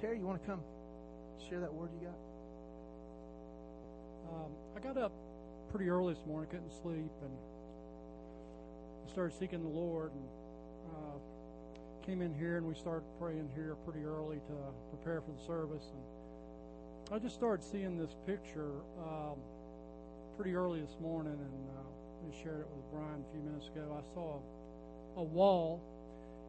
[0.00, 0.60] Terry, you want to come
[1.50, 2.14] share that word you got?
[4.30, 5.10] Um, I got up
[5.72, 7.34] pretty early this morning, couldn't sleep, and
[9.04, 10.24] I started seeking the Lord and
[10.94, 14.54] uh, came in here and we started praying here pretty early to
[14.90, 15.90] prepare for the service.
[15.90, 18.70] And I just started seeing this picture
[19.02, 19.38] um,
[20.36, 23.98] pretty early this morning, and uh, I shared it with Brian a few minutes ago.
[23.98, 24.38] I saw
[25.16, 25.82] a wall,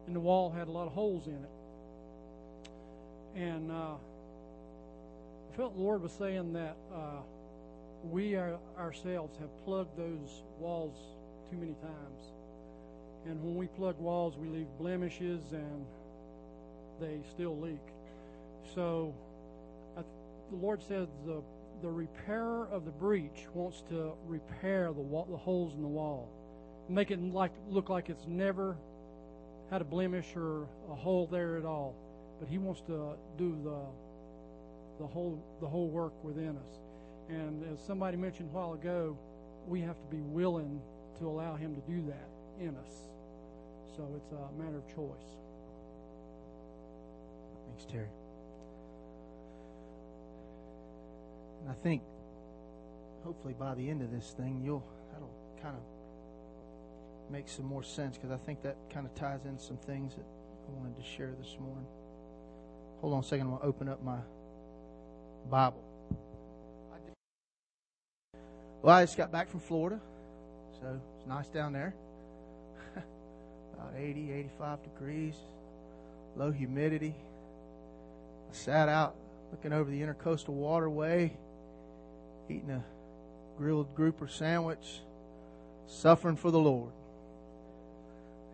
[0.06, 1.50] and the wall had a lot of holes in it.
[3.36, 3.94] And uh,
[5.52, 7.20] I felt the Lord was saying that uh,
[8.04, 10.96] we are, ourselves have plugged those walls
[11.50, 12.32] too many times.
[13.26, 15.84] And when we plug walls, we leave blemishes and
[17.00, 17.80] they still leak.
[18.74, 19.14] So
[19.96, 20.02] I,
[20.50, 21.42] the Lord says the,
[21.82, 26.28] the repairer of the breach wants to repair the, wall, the holes in the wall,
[26.88, 28.76] make it like, look like it's never
[29.70, 31.94] had a blemish or a hole there at all.
[32.40, 33.78] But He wants to do the
[34.98, 36.80] the whole the whole work within us.
[37.28, 39.16] And as somebody mentioned a while ago,
[39.68, 40.80] we have to be willing
[41.18, 42.28] to allow Him to do that
[42.60, 42.92] in us.
[43.96, 45.28] So it's a matter of choice.
[47.68, 48.08] Thanks, Terry.
[51.60, 52.02] And I think
[53.22, 55.30] hopefully by the end of this thing, you'll that'll
[55.62, 55.82] kind of
[57.30, 60.24] make some more sense because I think that kind of ties in some things that
[60.24, 61.86] I wanted to share this morning.
[63.00, 63.46] Hold on a second.
[63.46, 64.18] I'm going to open up my
[65.50, 65.82] Bible.
[68.82, 70.00] Well, I just got back from Florida,
[70.80, 71.94] so it's nice down there.
[73.74, 75.34] About 80, 85 degrees,
[76.34, 77.14] low humidity.
[78.50, 79.16] I sat out
[79.50, 81.36] looking over the intercoastal waterway,
[82.48, 82.82] eating a
[83.58, 85.00] grilled grouper sandwich,
[85.86, 86.92] suffering for the Lord.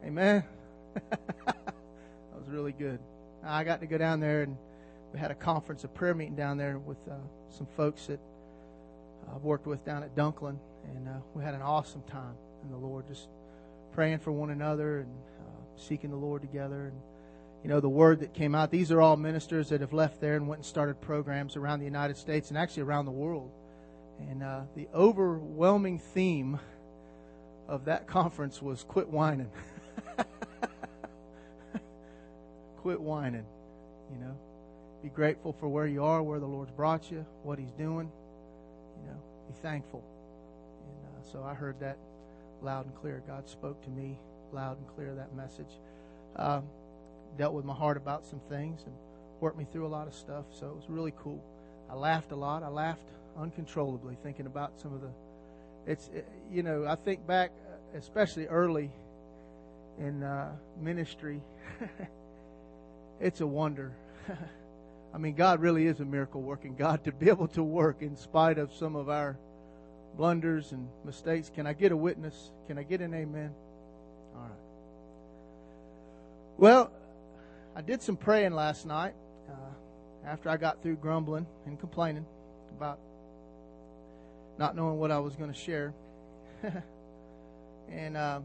[0.04, 0.42] Amen.
[0.94, 1.56] that
[2.34, 2.98] was really good.
[3.46, 4.56] I got to go down there and
[5.12, 7.14] we had a conference, a prayer meeting down there with uh,
[7.48, 8.20] some folks that
[9.34, 12.76] I've worked with down at Dunklin, and uh, we had an awesome time in the
[12.76, 13.28] Lord, just
[13.92, 16.86] praying for one another and uh, seeking the Lord together.
[16.86, 17.00] And
[17.62, 18.70] you know, the word that came out.
[18.70, 21.84] These are all ministers that have left there and went and started programs around the
[21.84, 23.50] United States and actually around the world.
[24.20, 26.60] And uh, the overwhelming theme
[27.68, 29.50] of that conference was quit whining.
[32.86, 33.44] quit whining,
[34.12, 34.38] you know.
[35.02, 38.08] Be grateful for where you are, where the Lord's brought you, what He's doing.
[39.02, 40.04] You know, be thankful.
[40.86, 41.98] And uh, so I heard that
[42.62, 43.24] loud and clear.
[43.26, 44.16] God spoke to me
[44.52, 45.80] loud and clear that message.
[46.36, 46.62] Um,
[47.36, 48.94] dealt with my heart about some things and
[49.40, 50.44] worked me through a lot of stuff.
[50.52, 51.42] So it was really cool.
[51.90, 52.62] I laughed a lot.
[52.62, 55.10] I laughed uncontrollably thinking about some of the.
[55.88, 57.50] It's it, you know I think back,
[57.96, 58.92] especially early
[59.98, 61.42] in uh, ministry.
[63.20, 63.96] it's a wonder
[65.16, 68.16] I mean, God really is a miracle working God to be able to work in
[68.16, 69.38] spite of some of our
[70.14, 71.50] blunders and mistakes.
[71.54, 72.50] Can I get a witness?
[72.66, 73.50] Can I get an amen?
[74.34, 74.50] All right.
[76.58, 76.90] Well,
[77.74, 79.14] I did some praying last night
[79.48, 82.26] uh, after I got through grumbling and complaining
[82.76, 82.98] about
[84.58, 85.94] not knowing what I was going to share.
[87.90, 88.40] and uh,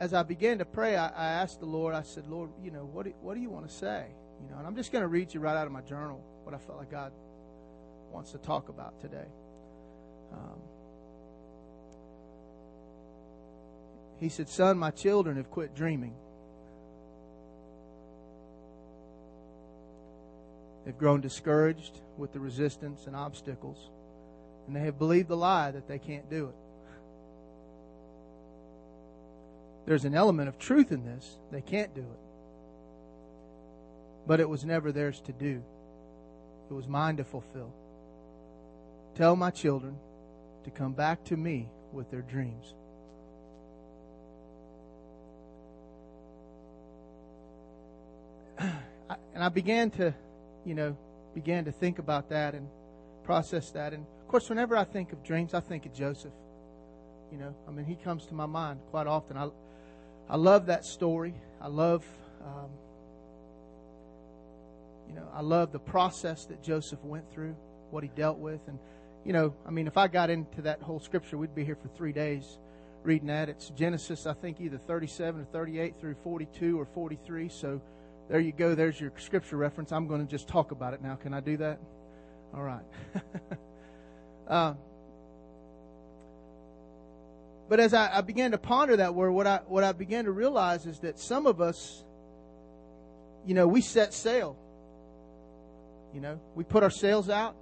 [0.00, 2.84] as I began to pray, I, I, asked the Lord, I said, Lord, you know,
[2.84, 4.06] what do, what do you want to say?
[4.42, 6.54] You know, and I'm just going to read you right out of my journal what
[6.54, 7.12] I felt like God
[8.12, 9.26] wants to talk about today.
[10.32, 10.58] Um,
[14.18, 16.14] he said, Son, my children have quit dreaming.
[20.84, 23.90] They've grown discouraged with the resistance and obstacles,
[24.66, 26.54] and they have believed the lie that they can't do it.
[29.86, 31.38] There's an element of truth in this.
[31.50, 32.24] They can't do it
[34.26, 35.62] but it was never theirs to do.
[36.70, 37.72] It was mine to fulfill.
[39.14, 39.96] Tell my children
[40.64, 42.74] to come back to me with their dreams.
[48.58, 50.14] and I began to,
[50.64, 50.96] you know,
[51.34, 52.66] began to think about that and
[53.24, 53.92] process that.
[53.92, 56.32] And of course, whenever I think of dreams, I think of Joseph.
[57.30, 59.36] You know, I mean, he comes to my mind quite often.
[59.36, 59.50] I,
[60.28, 61.34] I love that story.
[61.60, 62.04] I love
[62.44, 62.70] um,
[65.14, 67.54] you know, I love the process that Joseph went through,
[67.90, 68.60] what he dealt with.
[68.66, 68.78] And,
[69.24, 71.88] you know, I mean, if I got into that whole scripture, we'd be here for
[71.88, 72.58] three days
[73.02, 73.48] reading that.
[73.48, 77.48] It's Genesis, I think, either 37 or 38 through 42 or 43.
[77.48, 77.80] So
[78.28, 78.74] there you go.
[78.74, 79.92] There's your scripture reference.
[79.92, 81.14] I'm going to just talk about it now.
[81.14, 81.78] Can I do that?
[82.54, 82.84] All right.
[84.48, 84.74] uh,
[87.68, 90.32] but as I, I, began to ponder that word, what I what I began to
[90.32, 92.04] realize is that some of us,
[93.46, 94.56] you know, we set sail
[96.14, 97.56] You know, we put our sails out,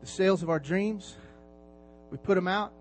[0.00, 1.16] the sails of our dreams,
[2.10, 2.72] we put them out.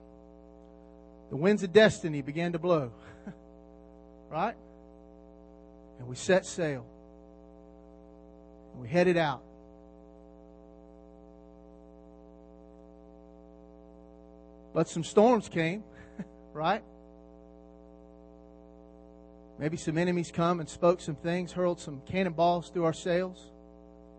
[1.31, 2.91] The winds of destiny began to blow.
[4.29, 4.55] right?
[5.99, 6.85] And we set sail.
[8.73, 9.41] And we headed out.
[14.75, 15.85] But some storms came,
[16.53, 16.83] right?
[19.57, 23.41] Maybe some enemies come and spoke some things, hurled some cannonballs through our sails.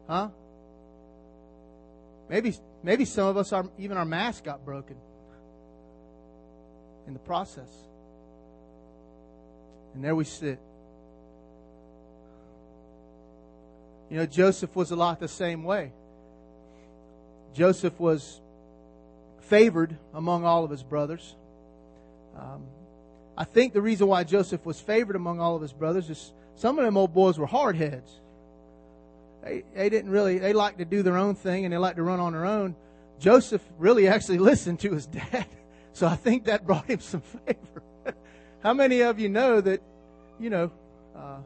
[0.08, 0.30] Huh?
[2.30, 4.96] Maybe, maybe some of us, are, even our mast got broken
[7.06, 7.68] in the process.
[9.94, 10.58] And there we sit.
[14.08, 15.92] You know, Joseph was a lot the same way.
[17.52, 18.40] Joseph was
[19.48, 21.34] favored among all of his brothers.
[22.38, 22.64] Um,
[23.36, 26.78] I think the reason why Joseph was favored among all of his brothers is some
[26.78, 28.10] of them old boys were hard heads.
[29.42, 32.02] They, they didn't really, they liked to do their own thing and they liked to
[32.02, 32.74] run on their own.
[33.18, 35.46] Joseph really actually listened to his dad.
[35.92, 37.82] So I think that brought him some favor.
[38.62, 39.82] How many of you know that,
[40.40, 40.72] you know,
[41.14, 41.38] uh,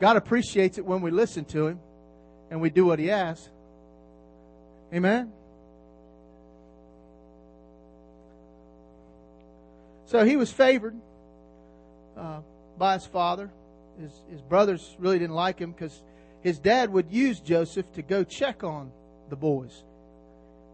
[0.00, 1.80] God appreciates it when we listen to him
[2.50, 3.50] and we do what he asks?
[4.92, 5.32] Amen?
[10.08, 10.96] So he was favored
[12.16, 12.40] uh,
[12.78, 13.50] by his father.
[14.00, 16.02] His, his brothers really didn't like him because
[16.40, 18.90] his dad would use Joseph to go check on
[19.28, 19.84] the boys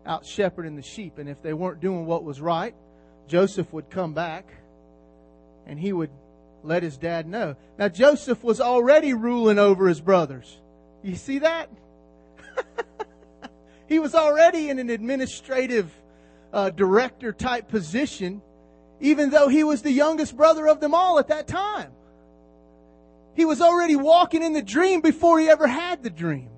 [0.06, 1.18] out shepherding the sheep.
[1.18, 2.76] And if they weren't doing what was right,
[3.26, 4.46] Joseph would come back
[5.66, 6.10] and he would
[6.62, 7.56] let his dad know.
[7.76, 10.60] Now, Joseph was already ruling over his brothers.
[11.02, 11.70] You see that?
[13.88, 15.90] he was already in an administrative
[16.52, 18.40] uh, director type position
[19.00, 21.90] even though he was the youngest brother of them all at that time.
[23.34, 26.50] He was already walking in the dream before he ever had the dream.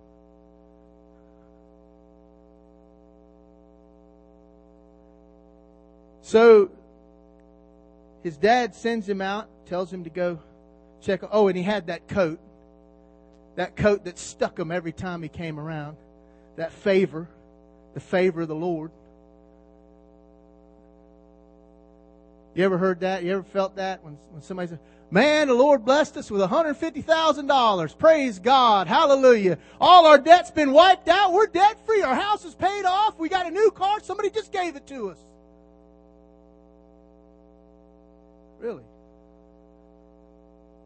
[6.20, 6.70] So
[8.22, 10.40] his dad sends him out, tells him to go
[11.00, 11.20] check.
[11.30, 12.40] Oh, and he had that coat.
[13.54, 15.96] That coat that stuck him every time he came around.
[16.56, 17.28] That favor,
[17.94, 18.90] the favor of the Lord.
[22.56, 23.22] You ever heard that?
[23.22, 24.78] You ever felt that when, when somebody says,
[25.10, 27.98] Man, the Lord blessed us with $150,000.
[27.98, 28.86] Praise God.
[28.86, 29.58] Hallelujah.
[29.78, 31.34] All our debt's been wiped out.
[31.34, 32.02] We're debt free.
[32.02, 33.18] Our house is paid off.
[33.18, 34.00] We got a new car.
[34.02, 35.18] Somebody just gave it to us.
[38.58, 38.82] Really?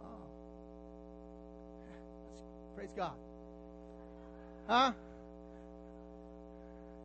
[0.02, 0.06] Oh.
[2.76, 3.12] Praise God.
[4.66, 4.92] Huh?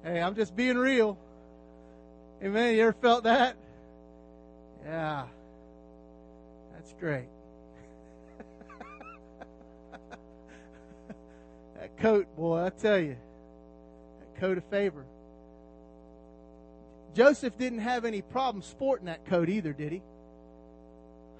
[0.03, 1.19] Hey, I'm just being real.
[2.43, 2.75] Amen.
[2.75, 3.55] You ever felt that?
[4.85, 5.25] Yeah.
[6.73, 7.27] That's great.
[11.79, 13.17] that coat, boy, I tell you.
[14.19, 15.05] That coat of favor.
[17.15, 20.03] Joseph didn't have any problem sporting that coat either, did he?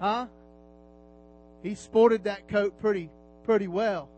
[0.00, 0.26] Huh?
[1.62, 3.10] He sported that coat pretty
[3.44, 4.08] pretty well.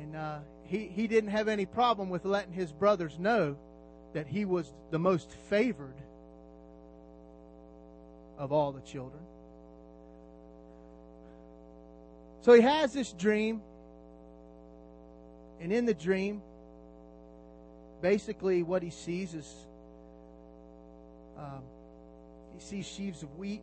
[0.00, 3.56] And uh, he, he didn't have any problem with letting his brothers know
[4.14, 5.94] that he was the most favored
[8.38, 9.22] of all the children.
[12.42, 13.60] So he has this dream,
[15.60, 16.42] and in the dream,
[18.00, 19.52] basically what he sees is
[21.36, 21.62] um,
[22.54, 23.62] he sees sheaves of wheat,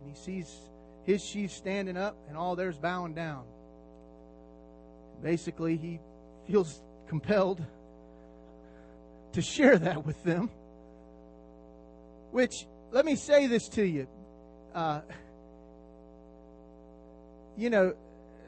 [0.00, 0.54] and he sees
[1.04, 3.44] his sheaves standing up, and all theirs bowing down.
[5.22, 5.98] Basically, he
[6.46, 7.64] feels compelled
[9.32, 10.50] to share that with them,
[12.30, 14.06] which let me say this to you.
[14.74, 15.00] Uh,
[17.56, 17.94] you know,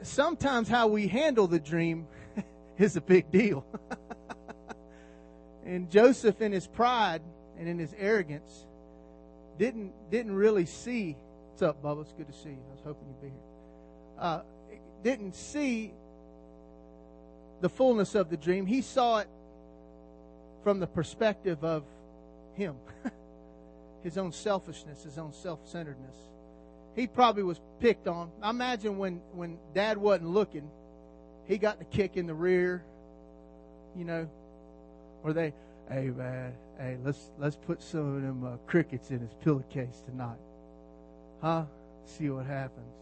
[0.02, 2.06] sometimes how we handle the dream
[2.78, 3.66] is a big deal.
[5.64, 7.22] and Joseph, in his pride
[7.58, 8.66] and in his arrogance,
[9.58, 11.16] didn't didn't really see.
[11.50, 12.02] What's up, Bubba?
[12.02, 12.58] It's good to see you.
[12.68, 13.36] I was hoping you'd be here.
[14.18, 14.40] Uh,
[15.02, 15.92] didn't see
[17.60, 18.66] the fullness of the dream.
[18.66, 19.28] He saw it
[20.62, 21.84] from the perspective of
[22.54, 22.74] him.
[24.04, 26.14] his own selfishness, his own self centeredness.
[26.94, 28.30] He probably was picked on.
[28.40, 30.70] I imagine when, when dad wasn't looking,
[31.46, 32.84] he got the kick in the rear,
[33.96, 34.28] you know,
[35.24, 35.52] or they,
[35.90, 40.38] hey man, hey, let's let's put some of them uh, crickets in his pillowcase tonight,
[41.40, 41.64] huh?
[42.04, 42.94] See what happens.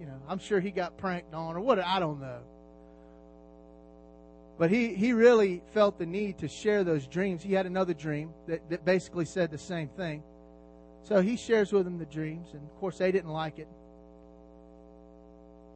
[0.00, 1.78] You know, I'm sure he got pranked on or what.
[1.78, 2.38] I don't know.
[4.62, 7.42] But he, he really felt the need to share those dreams.
[7.42, 10.22] He had another dream that, that basically said the same thing.
[11.02, 13.66] So he shares with them the dreams, and of course they didn't like it.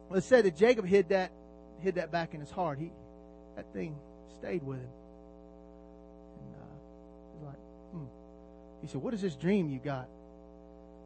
[0.07, 1.33] Well, it said that Jacob hid that
[1.81, 2.79] hid that back in his heart.
[2.79, 2.93] He
[3.57, 3.97] that thing
[4.39, 4.89] stayed with him.
[6.39, 7.59] And uh, like,
[7.91, 8.05] hmm.
[8.81, 10.07] He said, "What is this dream you got?"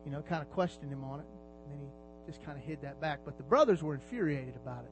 [0.06, 1.26] You know, kind of questioned him on it,
[1.64, 3.22] and then he just kind of hid that back.
[3.26, 4.92] But the brothers were infuriated about it.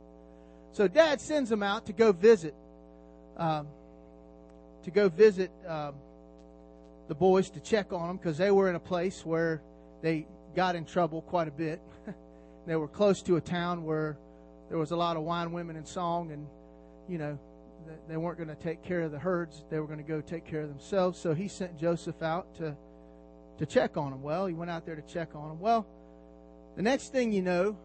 [0.72, 2.56] So Dad sends them out to go visit,
[3.40, 3.68] um,
[4.84, 5.96] to go visit um,
[7.08, 9.62] the boys to check on them because they were in a place where
[10.02, 11.82] they got in trouble quite a bit.
[12.68, 14.18] they were close to a town where
[14.68, 16.46] there was a lot of wine, women, and song, and
[17.08, 17.40] you know
[18.08, 20.46] they weren't going to take care of the herds; they were going to go take
[20.46, 21.18] care of themselves.
[21.18, 22.76] So he sent Joseph out to
[23.58, 24.22] to check on them.
[24.22, 25.60] Well, he went out there to check on them.
[25.60, 25.88] Well,
[26.76, 27.78] the next thing you know,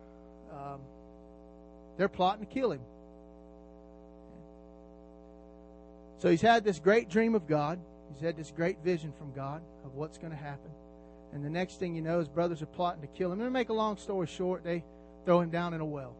[0.53, 0.81] um,
[1.97, 2.81] they're plotting to kill him.
[6.25, 7.79] So he's had this great dream of God.
[8.11, 10.71] He's had this great vision from God of what's going to happen.
[11.35, 13.43] And the next thing you know, his brothers are plotting to kill him.
[13.43, 14.83] And to make a long story short, they
[15.27, 16.17] throw him down in a well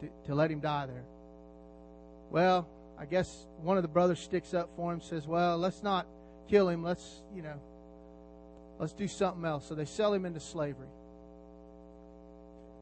[0.00, 1.02] to, to let him die there.
[2.30, 6.06] Well, I guess one of the brothers sticks up for him, says, Well, let's not
[6.48, 6.84] kill him.
[6.84, 7.60] Let's, you know,
[8.78, 9.66] let's do something else.
[9.66, 10.86] So they sell him into slavery.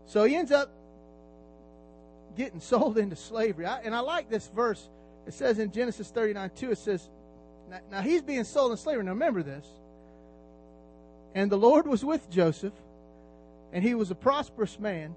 [0.04, 0.71] So he ends up
[2.37, 3.66] getting sold into slavery.
[3.66, 4.88] I, and I like this verse.
[5.26, 7.09] It says in Genesis 39 2, it says,
[7.69, 9.05] now, now he's being sold into slavery.
[9.05, 9.66] Now remember this.
[11.35, 12.73] And the Lord was with Joseph,
[13.73, 15.14] and he was a prosperous man.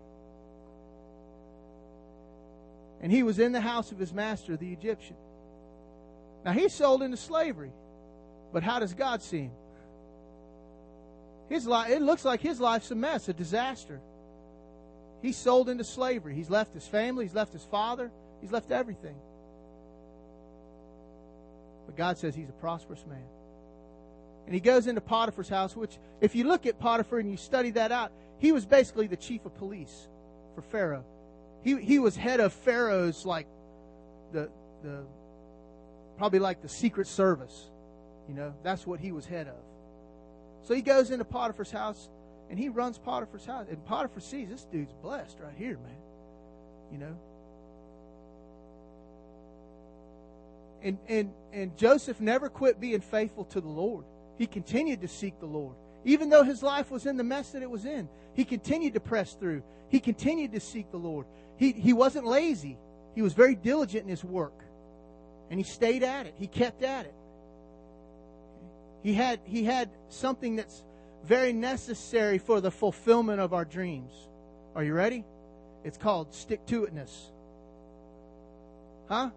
[3.02, 5.16] And he was in the house of his master, the Egyptian.
[6.44, 7.72] Now he's sold into slavery.
[8.52, 9.52] But how does God see him?
[11.50, 14.02] His life, it looks like his life's a mess, a disaster.
[15.22, 16.34] He's sold into slavery.
[16.36, 18.12] He's left his family, he's left his father,
[18.42, 19.16] he's left everything.
[21.86, 23.26] But God says he's a prosperous man.
[24.46, 27.72] And he goes into Potiphar's house, which, if you look at Potiphar and you study
[27.72, 30.08] that out, he was basically the chief of police
[30.56, 31.04] for Pharaoh.
[31.64, 33.48] He, he was head of Pharaoh's, like,
[34.32, 34.50] the,
[34.84, 35.04] the,
[36.18, 37.70] probably like the secret service.
[38.28, 39.56] You know, that's what he was head of.
[40.64, 42.10] So he goes into Potiphar's house
[42.50, 43.68] and he runs Potiphar's house.
[43.70, 45.98] And Potiphar sees this dude's blessed right here, man.
[46.92, 47.16] You know,
[50.82, 54.06] And, and, and Joseph never quit being faithful to the Lord.
[54.38, 55.76] He continued to seek the Lord.
[56.06, 59.00] Even though his life was in the mess that it was in, he continued to
[59.00, 59.64] press through.
[59.90, 61.26] He continued to seek the Lord.
[61.58, 62.78] He, he wasn't lazy.
[63.16, 64.54] He was very diligent in his work.
[65.50, 66.36] And he stayed at it.
[66.38, 67.14] He kept at it.
[69.04, 70.84] He had, he had something that's
[71.24, 74.12] very necessary for the fulfillment of our dreams.
[74.76, 75.26] Are you ready?
[75.84, 77.12] It's called stick to itness.
[79.08, 79.30] Huh?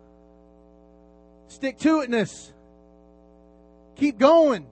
[1.49, 2.53] Stick to itness.
[3.97, 4.67] Keep going.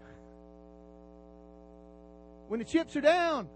[2.48, 3.48] When the chips are down,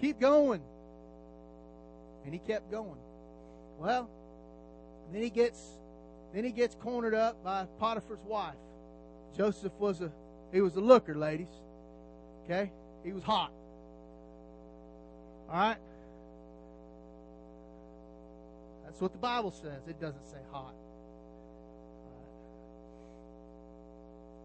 [0.00, 0.62] keep going.
[2.24, 2.98] And he kept going.
[3.78, 4.10] Well,
[5.12, 5.58] then he gets
[6.34, 8.54] then he gets cornered up by Potiphar's wife.
[9.36, 10.12] Joseph was a
[10.52, 11.48] he was a looker, ladies.
[12.44, 12.70] Okay?
[13.04, 13.52] He was hot.
[15.48, 15.76] All right?
[18.84, 19.86] That's what the Bible says.
[19.88, 20.74] It doesn't say hot.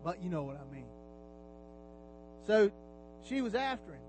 [0.04, 0.86] But you know what I mean.
[2.46, 2.72] So
[3.28, 4.00] she was after him.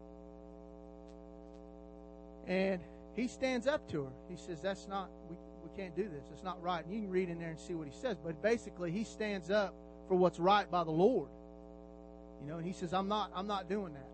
[2.46, 2.80] And
[3.14, 4.10] he stands up to her.
[4.28, 6.22] He says, That's not, we, we can't do this.
[6.32, 6.84] It's not right.
[6.84, 8.16] And you can read in there and see what he says.
[8.22, 9.74] But basically, he stands up
[10.06, 11.28] for what's right by the Lord.
[12.42, 14.08] You know, and he says, I'm not, I'm not doing that.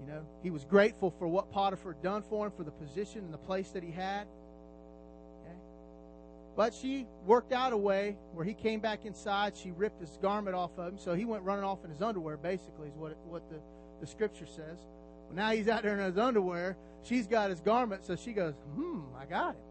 [0.00, 3.24] You know, he was grateful for what Potiphar had done for him, for the position
[3.24, 4.26] and the place that he had.
[5.42, 5.56] Okay?
[6.56, 9.56] But she worked out a way where he came back inside.
[9.56, 10.98] She ripped his garment off of him.
[10.98, 13.56] So he went running off in his underwear, basically, is what, what the,
[14.00, 14.78] the scripture says.
[15.28, 16.76] Well, now he's out there in his underwear.
[17.02, 18.06] She's got his garment.
[18.06, 19.62] So she goes, hmm, I got him.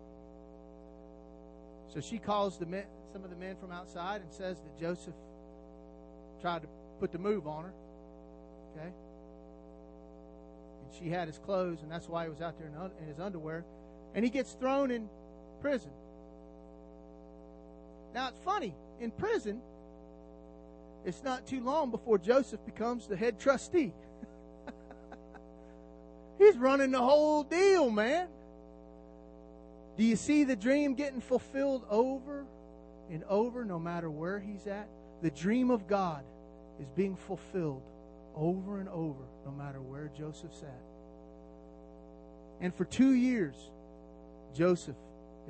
[1.94, 5.16] So she calls the men, some of the men from outside and says that Joseph
[6.40, 6.68] tried to
[7.00, 7.74] put the move on her.
[8.76, 8.88] Okay?
[10.84, 13.66] And she had his clothes, and that's why he was out there in, his underwear.
[14.14, 15.10] And he gets thrown in
[15.62, 15.92] prison.
[18.14, 19.62] Now it's funny, in prison,
[21.06, 23.94] it's not too long before Joseph becomes the head trustee.
[26.38, 28.28] He's running the whole deal, man.
[29.98, 32.46] Do you see the dream getting fulfilled over
[33.12, 34.88] and over, no matter where he's at?
[35.22, 36.24] The dream of God
[36.80, 37.82] is being fulfilled
[38.36, 40.82] over and over, no matter where Joseph sat.
[42.62, 43.56] And for two years,
[44.56, 44.96] Joseph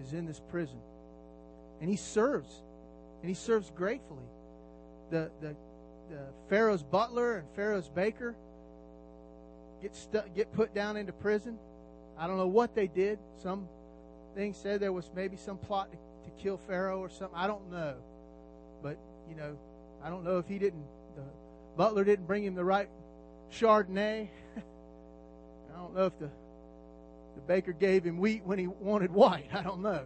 [0.01, 0.79] is in this prison.
[1.81, 2.51] And he serves.
[3.21, 4.27] And he serves gratefully.
[5.09, 5.55] The, the,
[6.09, 8.35] the Pharaoh's butler and Pharaoh's baker
[9.81, 11.57] get, stu- get put down into prison.
[12.17, 13.19] I don't know what they did.
[13.41, 13.67] Some
[14.35, 17.37] things said there was maybe some plot to, to kill Pharaoh or something.
[17.37, 17.95] I don't know.
[18.83, 18.97] But,
[19.29, 19.57] you know,
[20.03, 20.85] I don't know if he didn't,
[21.79, 22.89] butler didn't bring him the right
[23.53, 24.27] Chardonnay.
[24.57, 26.29] I don't know if the,
[27.35, 29.47] the baker gave him wheat when he wanted white.
[29.53, 30.03] I don't know.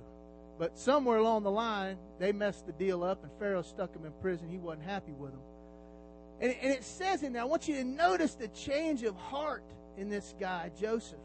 [0.59, 4.11] But somewhere along the line, they messed the deal up, and Pharaoh stuck him in
[4.21, 4.49] prison.
[4.49, 5.39] He wasn't happy with him.
[6.41, 9.63] And, and it says in there, I want you to notice the change of heart
[9.97, 11.17] in this guy, Joseph.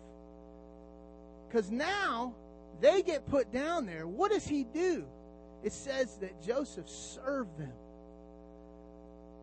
[1.47, 2.35] Because now
[2.81, 4.07] they get put down there.
[4.07, 5.05] What does he do?
[5.63, 7.73] It says that Joseph served them.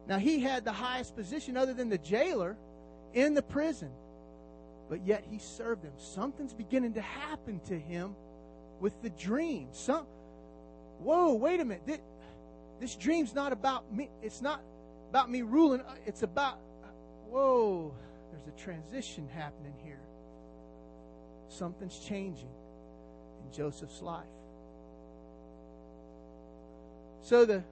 [0.08, 2.56] Now, he had the highest position other than the jailer
[3.14, 3.90] in the prison,
[4.90, 5.94] but yet he served them.
[5.98, 8.16] Something's beginning to happen to him
[8.80, 9.70] with the dream.
[9.72, 10.06] Some,
[11.00, 11.88] whoa, wait a minute.
[11.88, 12.00] This,
[12.80, 14.10] this dream's not about me.
[14.22, 14.62] It's not
[15.10, 15.82] about me ruling.
[15.82, 16.60] Uh, it's about,
[17.30, 17.94] whoa,
[18.32, 20.00] there's a transition happening here.
[21.50, 22.50] Something's changing
[23.44, 24.26] in Joseph's life.
[27.22, 27.64] So the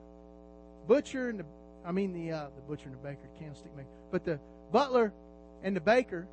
[0.87, 1.45] butcher and the,
[1.85, 4.39] I mean the uh, the butcher and the baker, candlestick maker, but the
[4.71, 5.11] butler
[5.63, 6.27] and the baker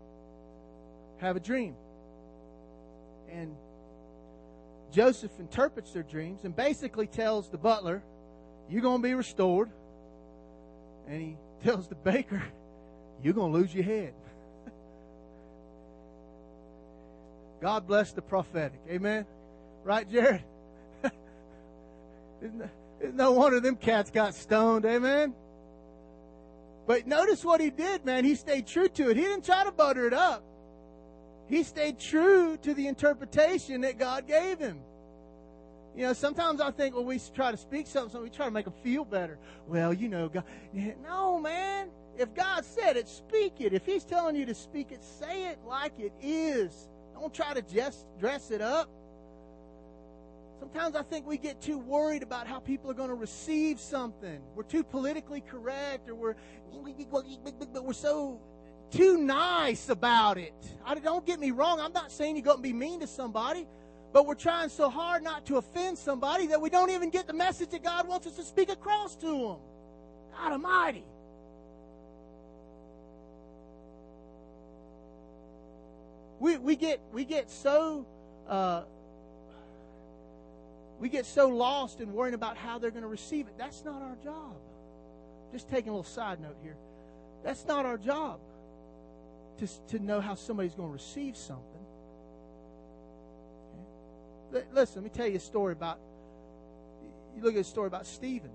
[1.18, 1.74] have a dream,
[3.30, 3.54] and
[4.92, 8.02] Joseph interprets their dreams and basically tells the butler,
[8.68, 9.70] You're going to be restored.
[11.08, 12.42] And he tells the baker,
[13.22, 14.14] You're going to lose your head.
[17.60, 18.80] God bless the prophetic.
[18.88, 19.26] Amen?
[19.84, 20.42] Right, Jared?
[22.42, 22.54] It's
[23.00, 24.84] no wonder them cats got stoned.
[24.84, 25.34] Amen?
[26.86, 28.24] But notice what he did, man.
[28.24, 29.16] He stayed true to it.
[29.16, 30.42] He didn't try to butter it up.
[31.48, 34.80] He stayed true to the interpretation that God gave him.
[35.96, 38.64] You know, sometimes I think when we try to speak something, we try to make
[38.64, 39.38] them feel better.
[39.66, 40.44] Well, you know, God.
[41.02, 41.90] No, man.
[42.16, 43.72] If God said it, speak it.
[43.72, 46.88] If He's telling you to speak it, say it like it is.
[47.14, 48.88] Don't try to just dress it up.
[50.60, 54.42] Sometimes I think we get too worried about how people are going to receive something.
[54.54, 56.34] We're too politically correct, or we're
[57.72, 58.38] but we're so
[58.90, 60.52] too nice about it.
[60.84, 61.80] I, don't get me wrong.
[61.80, 63.66] I'm not saying you go and be mean to somebody,
[64.12, 67.32] but we're trying so hard not to offend somebody that we don't even get the
[67.32, 69.56] message that God wants us to speak across to them.
[70.36, 71.04] God Almighty.
[76.38, 78.06] We, we get we get so
[78.46, 78.82] uh,
[81.00, 83.54] we get so lost in worrying about how they're going to receive it.
[83.56, 84.54] That's not our job.
[85.50, 86.76] Just taking a little side note here.
[87.42, 88.38] That's not our job
[89.58, 91.64] to, to know how somebody's going to receive something.
[94.52, 94.66] Okay?
[94.72, 95.98] Listen, let me tell you a story about.
[97.34, 98.50] You look at a story about Stephen.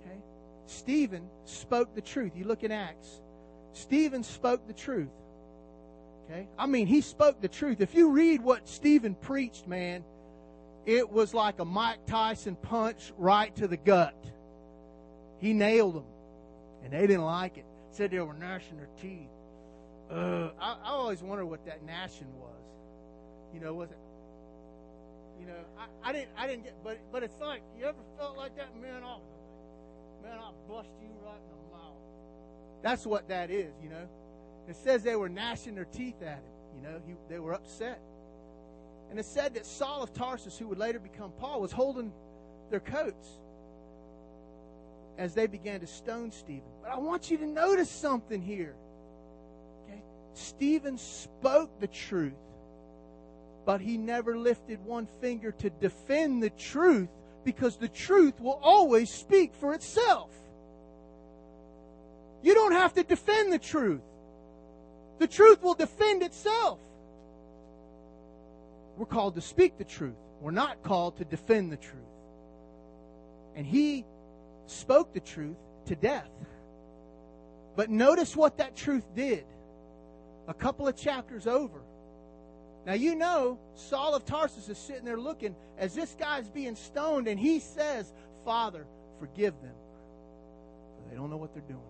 [0.00, 0.18] Okay?
[0.66, 2.32] Stephen spoke the truth.
[2.36, 3.08] You look in Acts.
[3.72, 5.08] Stephen spoke the truth.
[6.26, 6.48] Okay?
[6.58, 7.80] I mean, he spoke the truth.
[7.80, 10.04] If you read what Stephen preached, man,
[10.86, 14.14] it was like a Mike Tyson punch right to the gut.
[15.38, 16.04] He nailed them.
[16.84, 17.64] And they didn't like it.
[17.90, 19.28] Said they were gnashing their teeth.
[20.10, 22.48] Uh, I, I always wonder what that gnashing was.
[23.54, 23.98] You know, was it?
[25.40, 28.36] You know, I, I didn't, I didn't get, but but it's like you ever felt
[28.36, 29.02] like that, man?
[29.02, 29.22] I'll,
[30.22, 31.96] man, I'll bust you right in the mouth.
[32.82, 34.08] That's what that is, you know.
[34.68, 36.44] It says they were gnashing their teeth at him.
[36.76, 38.00] You know, he, they were upset.
[39.12, 42.10] And it said that Saul of Tarsus, who would later become Paul, was holding
[42.70, 43.28] their coats
[45.18, 46.70] as they began to stone Stephen.
[46.80, 48.74] But I want you to notice something here.
[50.32, 52.32] Stephen spoke the truth,
[53.66, 57.10] but he never lifted one finger to defend the truth
[57.44, 60.30] because the truth will always speak for itself.
[62.42, 64.00] You don't have to defend the truth.
[65.18, 66.78] The truth will defend itself.
[69.02, 70.14] We're called to speak the truth.
[70.40, 72.04] We're not called to defend the truth.
[73.56, 74.04] And he
[74.66, 76.30] spoke the truth to death.
[77.74, 79.44] But notice what that truth did
[80.46, 81.80] a couple of chapters over.
[82.86, 87.26] Now, you know, Saul of Tarsus is sitting there looking as this guy's being stoned,
[87.26, 88.12] and he says,
[88.44, 88.86] Father,
[89.18, 89.74] forgive them,
[91.10, 91.80] they don't know what they're doing.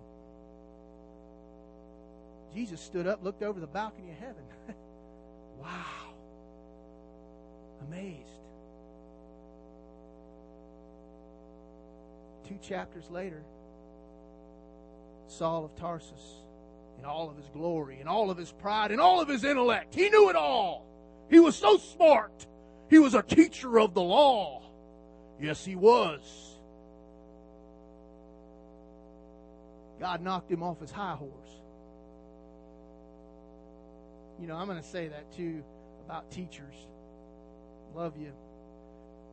[2.55, 4.45] Jesus stood up, looked over the balcony of heaven.
[5.61, 6.12] wow.
[7.89, 8.19] Amazed.
[12.49, 13.43] Two chapters later,
[15.29, 16.43] Saul of Tarsus
[16.99, 19.95] in all of his glory, in all of his pride, in all of his intellect.
[19.95, 20.87] He knew it all.
[21.31, 22.47] He was so smart.
[22.89, 24.63] He was a teacher of the law.
[25.41, 26.21] Yes, he was.
[29.99, 31.33] God knocked him off his high horse.
[34.43, 35.63] you know, I'm going to say that too
[36.05, 36.75] about teachers.
[37.95, 38.33] Love you.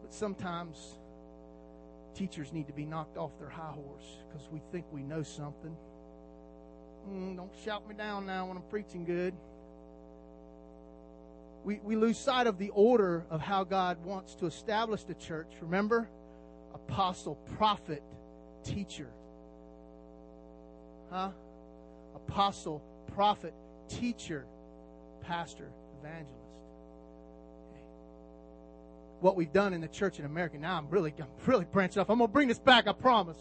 [0.01, 0.95] But sometimes
[2.15, 5.75] teachers need to be knocked off their high horse because we think we know something.
[7.09, 9.33] Mm, don't shout me down now when I'm preaching good.
[11.63, 15.47] We, we lose sight of the order of how God wants to establish the church.
[15.61, 16.09] Remember?
[16.73, 18.03] Apostle, prophet,
[18.63, 19.09] teacher.
[21.09, 21.29] Huh?
[22.15, 22.81] Apostle,
[23.13, 23.53] prophet,
[23.89, 24.45] teacher,
[25.21, 25.69] pastor,
[26.01, 26.48] evangelist.
[29.21, 32.09] What we've done in the church in America, now I'm really, I'm really branching off.
[32.09, 33.37] I'm going to bring this back, I promise.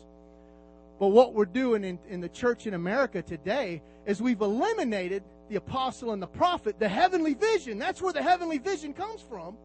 [0.98, 5.56] But what we're doing in, in the church in America today is we've eliminated the
[5.56, 7.78] apostle and the prophet, the heavenly vision.
[7.78, 9.56] That's where the heavenly vision comes from.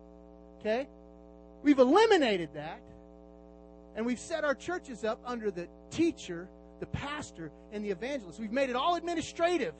[0.59, 0.87] Okay?
[1.63, 2.81] We've eliminated that.
[3.95, 6.47] And we've set our churches up under the teacher,
[6.79, 8.39] the pastor, and the evangelist.
[8.39, 9.73] We've made it all administrative,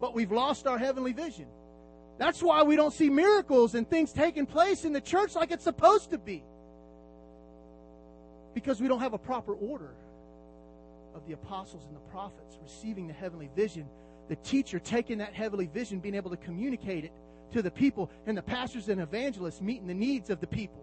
[0.00, 1.46] but we've lost our heavenly vision.
[2.18, 5.64] That's why we don't see miracles and things taking place in the church like it's
[5.64, 6.42] supposed to be.
[8.54, 9.94] Because we don't have a proper order
[11.14, 13.86] of the apostles and the prophets receiving the heavenly vision,
[14.28, 17.12] the teacher taking that heavenly vision, being able to communicate it
[17.52, 20.82] to the people, and the pastors and evangelists meeting the needs of the people.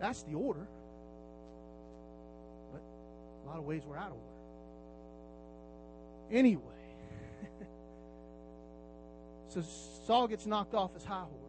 [0.00, 0.66] That's the order.
[2.72, 2.82] But
[3.44, 4.24] a lot of ways we're out of order.
[6.30, 6.62] Anyway,
[9.48, 9.62] so
[10.06, 11.48] Saul gets knocked off his high horse.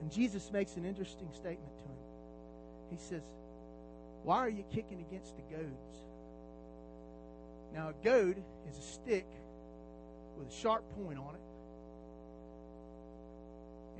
[0.00, 1.98] And Jesus makes an interesting statement to him.
[2.90, 3.22] He says,
[4.24, 5.96] Why are you kicking against the goads?
[7.74, 9.26] Now, a goad is a stick
[10.38, 11.40] with a sharp point on it.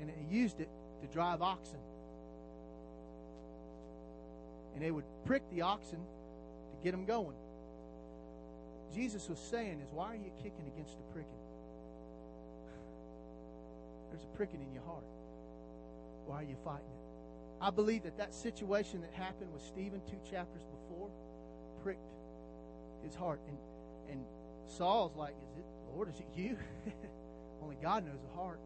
[0.01, 0.69] And he used it
[1.01, 1.79] to drive oxen.
[4.73, 7.35] And they would prick the oxen to get them going.
[8.93, 11.43] Jesus was saying is, why are you kicking against the pricking?
[14.09, 15.03] There's a pricking in your heart.
[16.25, 17.07] Why are you fighting it?
[17.61, 21.09] I believe that that situation that happened with Stephen two chapters before
[21.83, 22.11] pricked
[23.03, 23.39] his heart.
[23.47, 23.57] And,
[24.11, 24.25] and
[24.67, 26.57] Saul's like, Is it, Lord, is it you?
[27.63, 28.59] Only God knows the heart.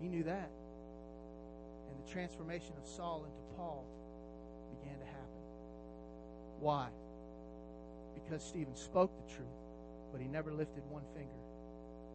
[0.00, 0.50] He knew that.
[1.88, 3.84] And the transformation of Saul into Paul
[4.80, 5.42] began to happen.
[6.60, 6.88] Why?
[8.28, 9.48] Because Stephen spoke the truth,
[10.12, 11.30] but he never lifted one finger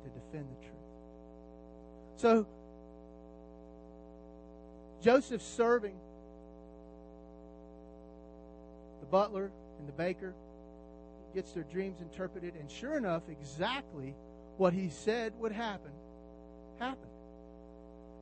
[0.04, 0.78] to defend the truth.
[2.18, 2.48] So,
[5.02, 5.96] Joseph's serving
[9.00, 10.34] the butler and the baker,
[11.36, 14.16] gets their dreams interpreted, and sure enough, exactly
[14.58, 15.92] what he said would happen
[16.80, 17.12] happened.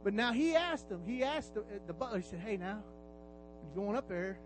[0.04, 2.82] But now he asked him, he asked the, the butler, he said, Hey, now,
[3.64, 4.40] you're going up there,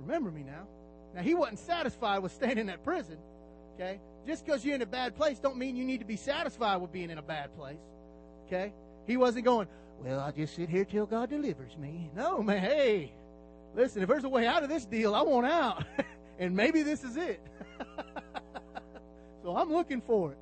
[0.00, 0.66] remember me now.
[1.14, 3.18] Now, he wasn't satisfied with staying in that prison,
[3.74, 4.00] okay?
[4.26, 6.92] Just because you're in a bad place don't mean you need to be satisfied with
[6.92, 7.80] being in a bad place,
[8.46, 8.72] okay?
[9.06, 9.66] He wasn't going,
[10.02, 12.10] well, I'll just sit here till God delivers me.
[12.14, 13.12] No, man, hey,
[13.74, 15.84] listen, if there's a way out of this deal, I want out.
[16.38, 17.40] and maybe this is it.
[19.42, 20.38] so I'm looking for it.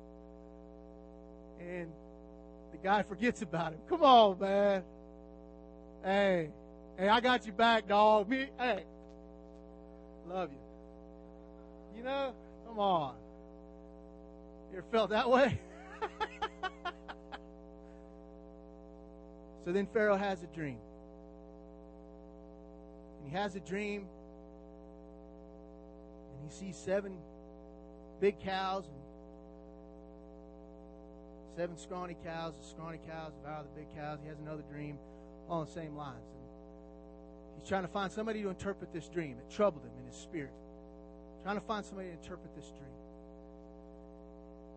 [1.59, 1.91] And
[2.71, 3.79] the guy forgets about him.
[3.89, 4.83] Come on, man.
[6.03, 6.49] Hey,
[6.97, 8.29] hey, I got you back, dog.
[8.29, 8.85] Me, hey,
[10.29, 11.97] love you.
[11.97, 12.33] You know,
[12.67, 13.15] come on.
[14.71, 15.59] You ever felt that way?
[19.65, 20.77] so then Pharaoh has a dream.
[23.17, 24.05] And he has a dream,
[26.31, 27.17] and he sees seven
[28.21, 28.95] big cows and
[31.57, 32.53] seven scrawny cows.
[32.61, 34.19] The scrawny cows devour the big cows.
[34.21, 34.99] He has another dream
[35.49, 36.23] along the same lines.
[36.33, 36.48] And
[37.59, 39.37] he's trying to find somebody to interpret this dream.
[39.37, 40.53] It troubled him in his spirit.
[41.43, 42.89] Trying to find somebody to interpret this dream.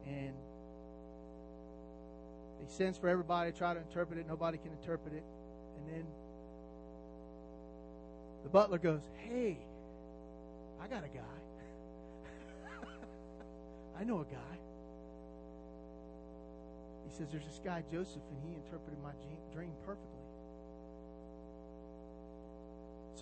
[0.06, 0.34] And
[2.60, 4.26] he sends for everybody to try to interpret it.
[4.28, 5.22] Nobody can interpret it.
[5.76, 6.04] And then
[8.42, 9.58] the butler goes, Hey,
[10.80, 11.20] I got a guy.
[14.00, 14.58] I know a guy.
[17.08, 19.12] He says, There's this guy, Joseph, and he interpreted my
[19.54, 20.31] dream perfectly.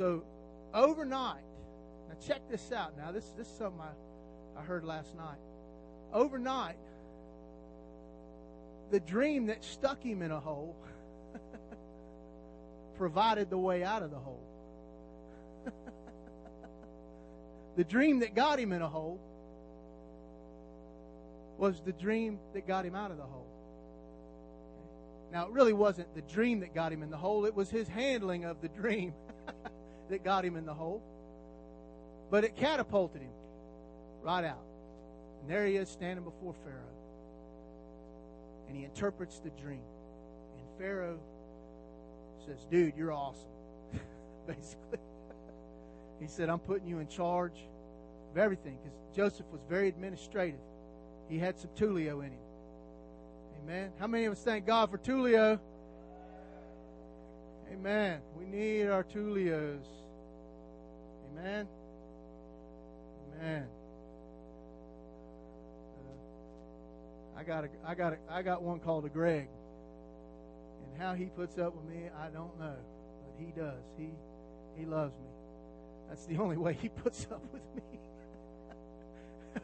[0.00, 0.22] So,
[0.72, 1.44] overnight,
[2.08, 2.96] now check this out.
[2.96, 5.36] Now, this, this is something I, I heard last night.
[6.14, 6.78] Overnight,
[8.90, 10.74] the dream that stuck him in a hole
[12.96, 14.42] provided the way out of the hole.
[17.76, 19.20] the dream that got him in a hole
[21.58, 23.50] was the dream that got him out of the hole.
[25.30, 27.86] Now, it really wasn't the dream that got him in the hole, it was his
[27.86, 29.12] handling of the dream
[30.10, 31.02] that got him in the hole.
[32.30, 33.32] But it catapulted him
[34.22, 34.62] right out.
[35.40, 36.76] And there he is standing before Pharaoh.
[38.68, 39.80] And he interprets the dream.
[40.58, 41.18] And Pharaoh
[42.46, 43.48] says, Dude, you're awesome.
[44.46, 44.98] Basically.
[46.20, 47.58] he said, I'm putting you in charge
[48.30, 50.60] of everything because Joseph was very administrative.
[51.28, 52.38] He had some Tulio in him.
[53.62, 53.92] Amen.
[53.98, 55.58] How many of us thank God for Tulio?
[57.72, 58.20] Amen.
[58.36, 59.86] We need our Tulios.
[61.36, 61.66] Amen.
[63.38, 63.66] Amen.
[67.36, 69.48] Uh, I got a, I got a, I got one called a Greg,
[70.84, 73.82] and how he puts up with me, I don't know, but he does.
[73.96, 74.10] He
[74.76, 75.28] he loves me.
[76.08, 77.82] That's the only way he puts up with me.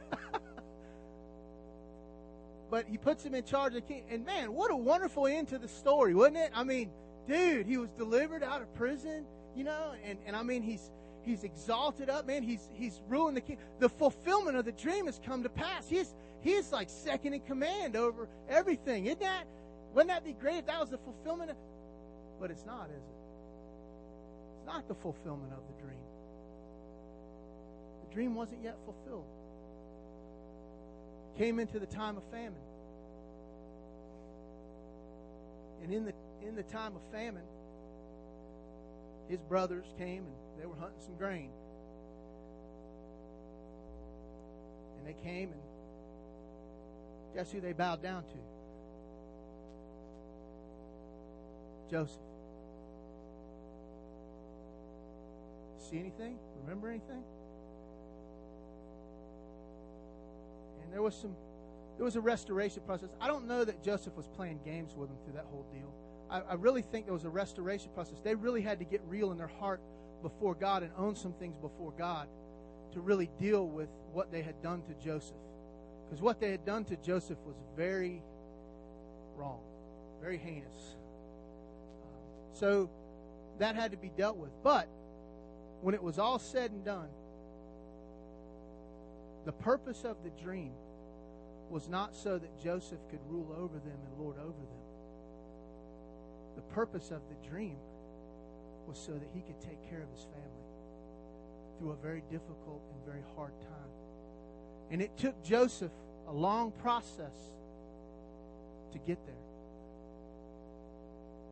[2.70, 4.04] but he puts him in charge of the king.
[4.10, 6.52] And man, what a wonderful end to the story, wasn't it?
[6.54, 6.90] I mean,
[7.28, 9.24] dude, he was delivered out of prison,
[9.56, 10.90] you know, and, and I mean he's
[11.26, 12.42] he's exalted up, man.
[12.42, 13.58] He's he's ruling the king.
[13.78, 15.88] The fulfillment of the dream has come to pass.
[15.88, 19.06] He's he's like second in command over everything.
[19.06, 19.44] Isn't that
[19.92, 21.56] wouldn't that be great if that was the fulfillment of,
[22.40, 23.16] but it's not, is it?
[24.56, 25.98] It's not the fulfillment of the dream.
[28.08, 29.26] The dream wasn't yet fulfilled
[31.36, 32.54] came into the time of famine.
[35.82, 36.12] And in the
[36.46, 37.42] in the time of famine,
[39.28, 41.50] his brothers came and they were hunting some grain.
[44.98, 45.60] And they came and
[47.34, 48.38] guess who they bowed down to?
[51.90, 52.16] Joseph.
[55.90, 56.38] See anything?
[56.64, 57.22] Remember anything?
[60.86, 61.34] and there was some
[61.96, 63.08] there was a restoration process.
[63.20, 65.90] I don't know that Joseph was playing games with them through that whole deal.
[66.30, 68.20] I, I really think there was a restoration process.
[68.22, 69.80] They really had to get real in their heart
[70.22, 72.28] before God and own some things before God
[72.92, 75.36] to really deal with what they had done to Joseph.
[76.04, 78.22] Because what they had done to Joseph was very
[79.36, 79.60] wrong,
[80.20, 80.96] very heinous.
[82.02, 82.90] Um, so
[83.58, 84.50] that had to be dealt with.
[84.62, 84.88] But
[85.82, 87.08] when it was all said and done,
[89.44, 90.72] the purpose of the dream
[91.70, 94.85] was not so that Joseph could rule over them and lord over them.
[96.56, 97.76] The purpose of the dream
[98.88, 100.66] was so that he could take care of his family
[101.78, 103.90] through a very difficult and very hard time.
[104.90, 105.92] And it took Joseph
[106.28, 107.36] a long process
[108.92, 109.34] to get there.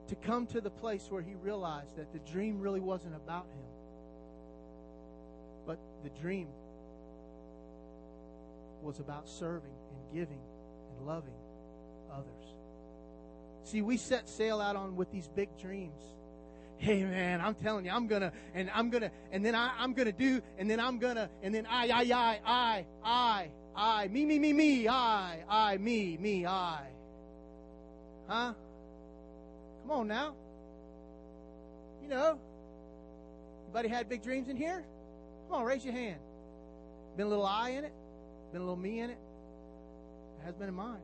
[0.09, 3.67] To come to the place where he realized that the dream really wasn't about him,
[5.67, 6.49] but the dream
[8.83, 10.41] was about serving and giving
[10.99, 11.33] and loving
[12.13, 12.55] others.
[13.65, 16.01] See, we set sail out on with these big dreams.
[16.77, 20.13] Hey man, I'm telling you, I'm gonna, and I'm gonna, and then I, I'm gonna
[20.13, 24.39] do, and then I'm gonna, and then I, I, I, I, I, I, me, me,
[24.39, 26.81] me, me, I, I, me, me, I.
[28.29, 28.53] Huh?
[29.83, 30.35] Come on now.
[32.03, 32.39] You know,
[33.65, 34.85] anybody had big dreams in here?
[35.49, 36.21] Come on, raise your hand.
[37.17, 37.93] Been a little I in it?
[38.53, 39.19] been a little me in it.
[40.39, 41.01] It has been in mine.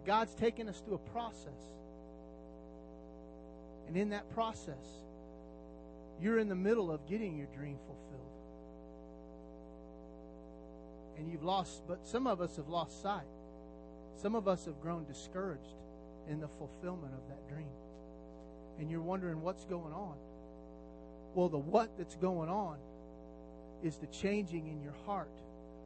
[0.00, 1.60] But God's taken us through a process.
[3.88, 4.86] And in that process,
[6.20, 8.20] you're in the middle of getting your dream fulfilled.
[11.18, 13.26] And you've lost, but some of us have lost sight.
[14.16, 15.76] Some of us have grown discouraged
[16.28, 17.66] in the fulfillment of that dream
[18.80, 20.14] and you're wondering what's going on.
[21.34, 22.78] Well, the what that's going on
[23.84, 25.30] is the changing in your heart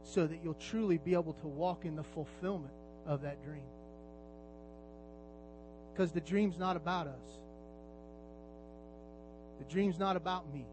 [0.04, 2.72] so that you'll truly be able to walk in the fulfillment
[3.04, 3.64] of that dream.
[5.94, 7.38] Because the dream's not about us.
[9.60, 10.66] The dream's not about me.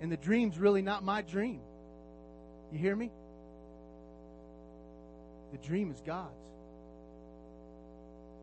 [0.00, 1.60] And the dream's really not my dream.
[2.72, 3.10] You hear me?
[5.52, 6.32] The dream is God's.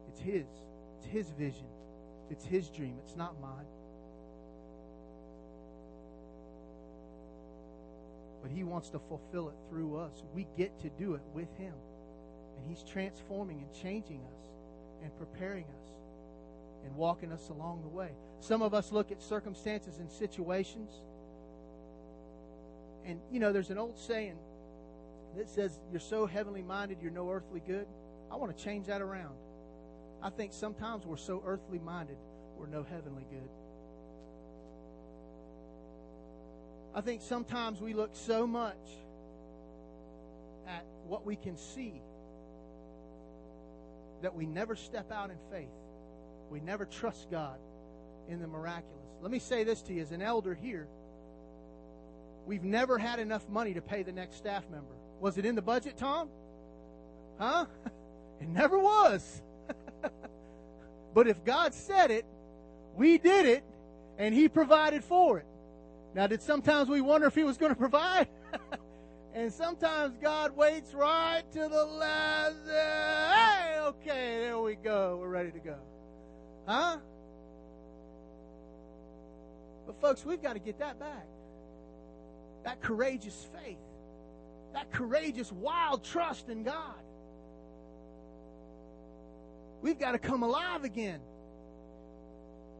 [0.10, 0.46] It's His.
[1.00, 1.66] It's His vision.
[2.30, 2.96] It's His dream.
[3.04, 3.66] It's not mine.
[8.44, 10.22] But He wants to fulfill it through us.
[10.36, 11.74] We get to do it with Him.
[12.68, 14.50] He's transforming and changing us
[15.04, 15.86] and preparing us
[16.86, 18.10] and walking us along the way.
[18.40, 20.92] Some of us look at circumstances and situations.
[23.06, 24.38] And, you know, there's an old saying
[25.38, 27.88] that says, You're so heavenly minded, you're no earthly good.
[28.32, 29.36] I want to change that around.
[30.22, 32.18] I think sometimes we're so earthly minded,
[32.58, 33.50] we're no heavenly good.
[36.96, 38.78] I think sometimes we look so much
[40.68, 42.02] at what we can see
[44.26, 45.70] that we never step out in faith
[46.50, 47.60] We never trust God
[48.28, 49.06] in the miraculous.
[49.22, 50.88] Let me say this to you as an elder here.
[52.48, 54.96] We've never had enough money to pay the next staff member.
[55.20, 56.30] Was it in the budget, Tom?
[57.38, 57.66] Huh?
[58.42, 59.42] It never was.
[61.14, 62.26] but if God said it,
[62.98, 63.64] we did it,
[64.18, 65.46] and He provided for it.
[66.14, 68.28] Now, did sometimes we wonder if He was going to provide?
[69.36, 72.56] and sometimes God waits right to the last.
[72.68, 75.18] Hey, okay, there we go.
[75.20, 75.76] We're ready to go.
[76.68, 76.98] Huh?
[79.86, 81.28] But, folks, we've got to get that back.
[82.64, 83.78] That courageous faith.
[84.74, 86.96] That courageous, wild trust in God.
[89.82, 91.20] We've got to come alive again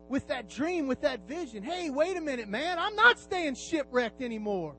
[0.10, 1.62] with that dream, with that vision.
[1.62, 2.80] Hey, wait a minute, man.
[2.80, 4.76] I'm not staying shipwrecked anymore.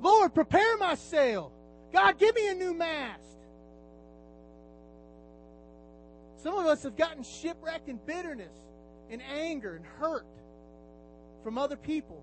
[0.00, 1.52] Lord, prepare my sail.
[1.92, 3.35] God, give me a new mast.
[6.46, 8.52] Some of us have gotten shipwrecked in bitterness,
[9.10, 10.28] in anger, and hurt
[11.42, 12.22] from other people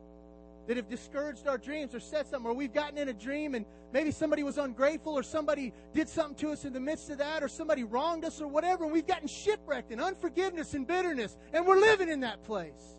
[0.66, 3.66] that have discouraged our dreams or said something, or we've gotten in a dream and
[3.92, 7.44] maybe somebody was ungrateful or somebody did something to us in the midst of that
[7.44, 11.68] or somebody wronged us or whatever, and we've gotten shipwrecked in unforgiveness and bitterness, and
[11.68, 12.96] we're living in that place.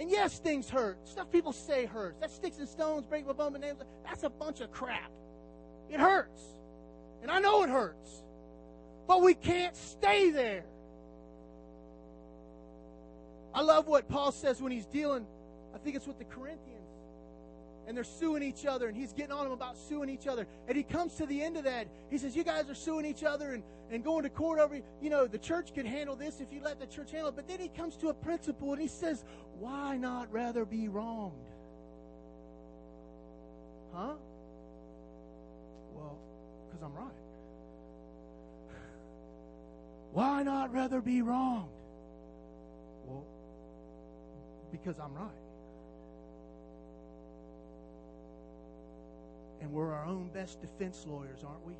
[0.00, 0.98] And yes, things hurt.
[1.06, 2.18] Stuff people say hurts.
[2.18, 3.78] That sticks and stones break my bone and nails.
[4.04, 5.12] That's a bunch of crap.
[5.90, 6.42] It hurts.
[7.22, 8.22] And I know it hurts.
[9.06, 10.64] But we can't stay there.
[13.54, 15.26] I love what Paul says when he's dealing,
[15.74, 16.74] I think it's with the Corinthians.
[17.86, 20.46] And they're suing each other, and he's getting on them about suing each other.
[20.68, 21.88] And he comes to the end of that.
[22.10, 25.08] He says, You guys are suing each other and, and going to court over, you
[25.08, 27.36] know, the church could handle this if you let the church handle it.
[27.36, 29.24] But then he comes to a principle and he says,
[29.58, 31.32] Why not rather be wronged?
[33.94, 34.12] Huh?
[35.98, 36.18] Well,
[36.66, 37.12] because I'm right.
[40.12, 41.68] Why not rather be wronged?
[43.06, 43.24] Well,
[44.70, 45.30] because I'm right.
[49.60, 51.74] And we're our own best defense lawyers, aren't we?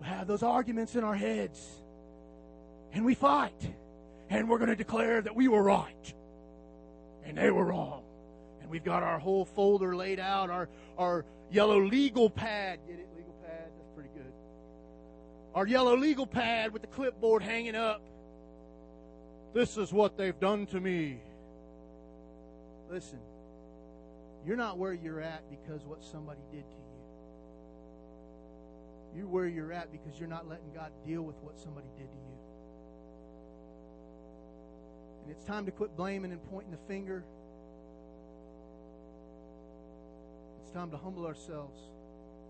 [0.00, 1.64] We have those arguments in our heads.
[2.92, 3.74] And we fight.
[4.28, 6.14] And we're going to declare that we were right.
[7.24, 8.02] And they were wrong.
[8.60, 12.80] And we've got our whole folder laid out, our, our yellow legal pad.
[12.86, 13.08] Get it?
[13.16, 13.70] Legal pad?
[13.78, 14.32] That's pretty good.
[15.56, 18.02] Our yellow legal pad with the clipboard hanging up.
[19.54, 21.18] This is what they've done to me.
[22.90, 23.18] Listen,
[24.44, 26.76] you're not where you're at because what somebody did to
[29.16, 29.16] you.
[29.16, 32.18] You're where you're at because you're not letting God deal with what somebody did to
[32.18, 32.38] you.
[35.22, 37.24] And it's time to quit blaming and pointing the finger.
[40.60, 41.80] It's time to humble ourselves,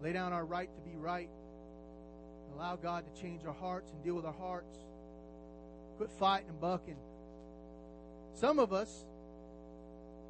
[0.03, 1.31] lay down our right to be right,
[2.57, 4.79] allow God to change our hearts and deal with our hearts.
[5.99, 6.97] Quit fighting and bucking.
[8.35, 9.05] Some of us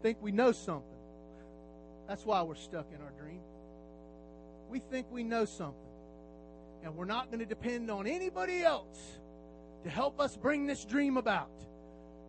[0.02, 0.82] think we know something.
[2.08, 3.40] That's why we're stuck in our dream.
[4.68, 5.74] We think we know something.
[6.82, 9.18] And we're not going to depend on anybody else
[9.84, 11.50] to help us bring this dream about.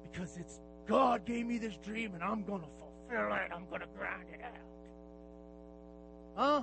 [0.03, 3.51] Because it's God gave me this dream and I'm going to fulfill it.
[3.53, 4.51] I'm going to grind it out.
[6.35, 6.61] Huh?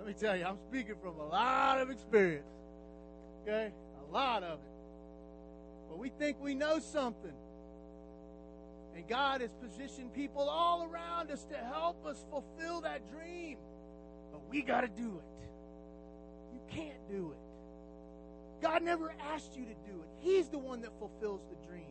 [0.00, 2.48] Let me tell you, I'm speaking from a lot of experience.
[3.42, 3.70] Okay?
[4.08, 4.72] A lot of it.
[5.90, 7.34] But we think we know something.
[8.96, 13.58] And God has positioned people all around us to help us fulfill that dream.
[14.32, 15.40] But we got to do it.
[16.54, 18.62] You can't do it.
[18.62, 20.08] God never asked you to do it.
[20.22, 21.86] He's the one that fulfills the dreams.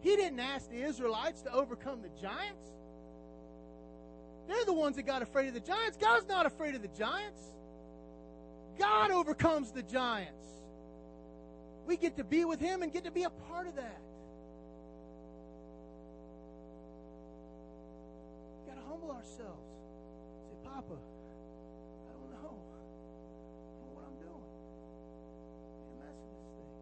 [0.00, 2.70] He didn't ask the Israelites to overcome the giants.
[4.46, 5.96] They're the ones that got afraid of the giants.
[5.96, 7.40] God's not afraid of the giants.
[8.78, 10.44] God overcomes the giants.
[11.86, 14.00] We get to be with Him and get to be a part of that.
[18.58, 19.68] We've got to humble ourselves.
[20.48, 22.50] Say, Papa, I don't know.
[22.50, 22.74] I
[23.68, 24.48] don't know what I'm doing.
[25.76, 26.72] I'm a mess of this thing.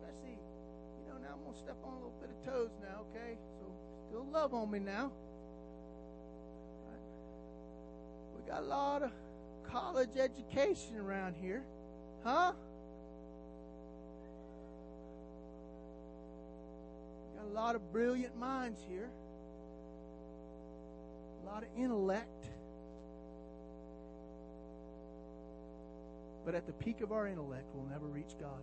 [0.00, 3.04] Especially, you know, now I'm going to step on a little bit of toes now,
[3.12, 3.36] okay?
[3.60, 3.68] So
[4.12, 5.10] still love on me now.
[8.36, 9.10] We got a lot of
[9.70, 11.64] college education around here.
[12.22, 12.52] Huh?
[17.36, 19.08] Got a lot of brilliant minds here
[21.42, 22.44] A lot of intellect.
[26.44, 28.60] But at the peak of our intellect, we'll never reach God.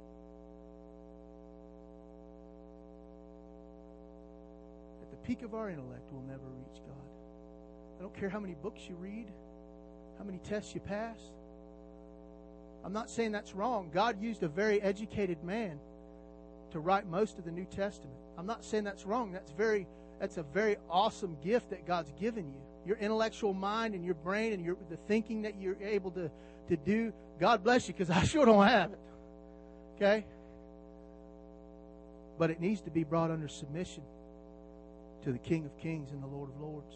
[5.29, 7.07] Peak of our intellect, we'll never reach God.
[7.99, 9.27] I don't care how many books you read,
[10.17, 11.19] how many tests you pass.
[12.83, 13.91] I'm not saying that's wrong.
[13.93, 15.77] God used a very educated man
[16.71, 18.17] to write most of the New Testament.
[18.39, 19.31] I'm not saying that's wrong.
[19.31, 19.85] That's very
[20.19, 22.61] that's a very awesome gift that God's given you.
[22.87, 26.31] Your intellectual mind and your brain and your the thinking that you're able to
[26.69, 27.13] to do.
[27.39, 28.99] God bless you because I sure don't have it.
[29.95, 30.25] Okay?
[32.39, 34.01] But it needs to be brought under submission
[35.23, 36.93] to the King of Kings and the Lord of Lords.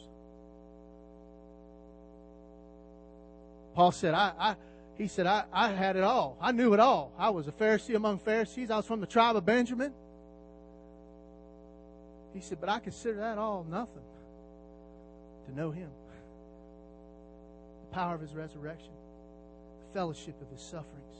[3.74, 4.55] Paul said, I, I
[4.97, 6.38] he said, I, I had it all.
[6.39, 7.11] I knew it all.
[7.17, 8.69] I was a Pharisee among Pharisees.
[8.69, 9.91] I was from the tribe of Benjamin.
[12.34, 14.03] He said, but I consider that all nothing
[15.47, 15.89] to know him.
[17.89, 18.91] The power of his resurrection,
[19.88, 21.15] the fellowship of his sufferings.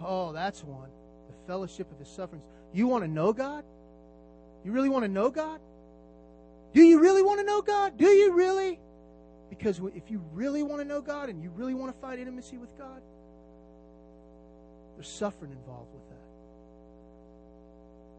[0.00, 0.88] Oh, that's one.
[1.28, 2.44] The fellowship of his sufferings.
[2.72, 3.64] You want to know God?
[4.64, 5.60] You really want to know God?
[6.72, 7.96] Do you really want to know God?
[7.96, 8.78] Do you really?
[9.48, 12.56] Because if you really want to know God and you really want to find intimacy
[12.56, 13.02] with God,
[14.94, 16.16] there's suffering involved with that.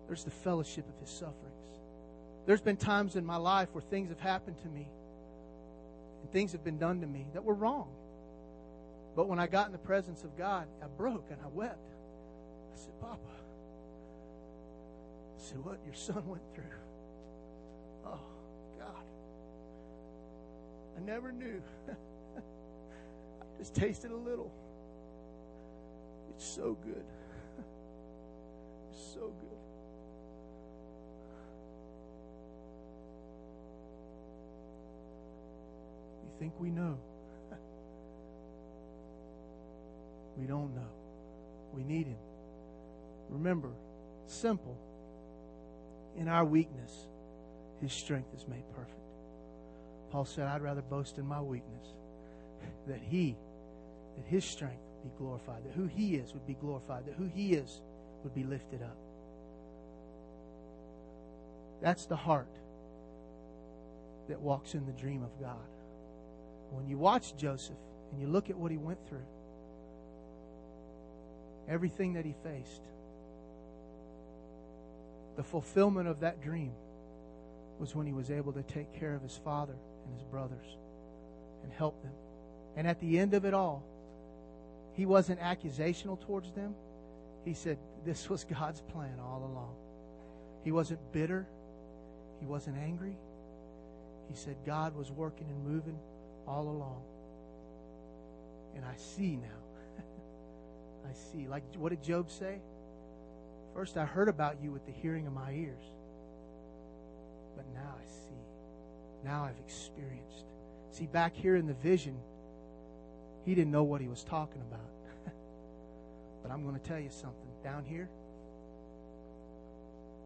[0.08, 1.38] There's the fellowship of His sufferings.
[2.46, 4.88] There's been times in my life where things have happened to me
[6.22, 7.88] and things have been done to me that were wrong.
[9.16, 11.78] But when I got in the presence of God, I broke and I wept.
[12.74, 13.18] I said, Papa,
[15.38, 16.64] I said, what your son went through.
[18.06, 18.20] Oh.
[21.02, 21.62] I never knew.
[22.38, 22.42] I
[23.58, 24.52] just tasted a little.
[26.30, 27.06] It's so good.
[28.92, 29.58] It's so good.
[36.24, 36.98] We think we know.
[40.38, 40.90] we don't know.
[41.74, 42.18] We need Him.
[43.30, 43.70] Remember,
[44.28, 44.78] simple.
[46.18, 47.08] In our weakness,
[47.82, 49.11] His strength is made perfect.
[50.12, 51.86] Paul said, I'd rather boast in my weakness,
[52.88, 53.36] that he,
[54.18, 57.54] that his strength be glorified, that who he is would be glorified, that who he
[57.54, 57.82] is
[58.24, 58.98] would be lifted up.
[61.82, 62.54] That's the heart
[64.28, 65.58] that walks in the dream of God.
[66.72, 67.76] When you watch Joseph
[68.12, 69.26] and you look at what he went through,
[71.68, 72.82] everything that he faced,
[75.38, 76.74] the fulfillment of that dream
[77.80, 79.76] was when he was able to take care of his father
[80.12, 80.66] and his brothers
[81.64, 82.12] and help them.
[82.76, 83.84] And at the end of it all,
[84.94, 86.76] he wasn't accusational towards them.
[87.46, 89.76] He said, This was God's plan all along.
[90.64, 91.48] He wasn't bitter.
[92.40, 93.16] He wasn't angry.
[94.30, 95.98] He said, God was working and moving
[96.48, 97.02] all along.
[98.76, 100.04] And I see now.
[101.10, 101.48] I see.
[101.48, 102.60] Like, what did Job say?
[103.74, 105.84] First, I heard about you with the hearing of my ears.
[109.24, 110.46] Now I've experienced.
[110.92, 112.18] See, back here in the vision,
[113.46, 115.26] he didn't know what he was talking about.
[116.44, 117.38] but I'm going to tell you something.
[117.64, 118.10] Down here,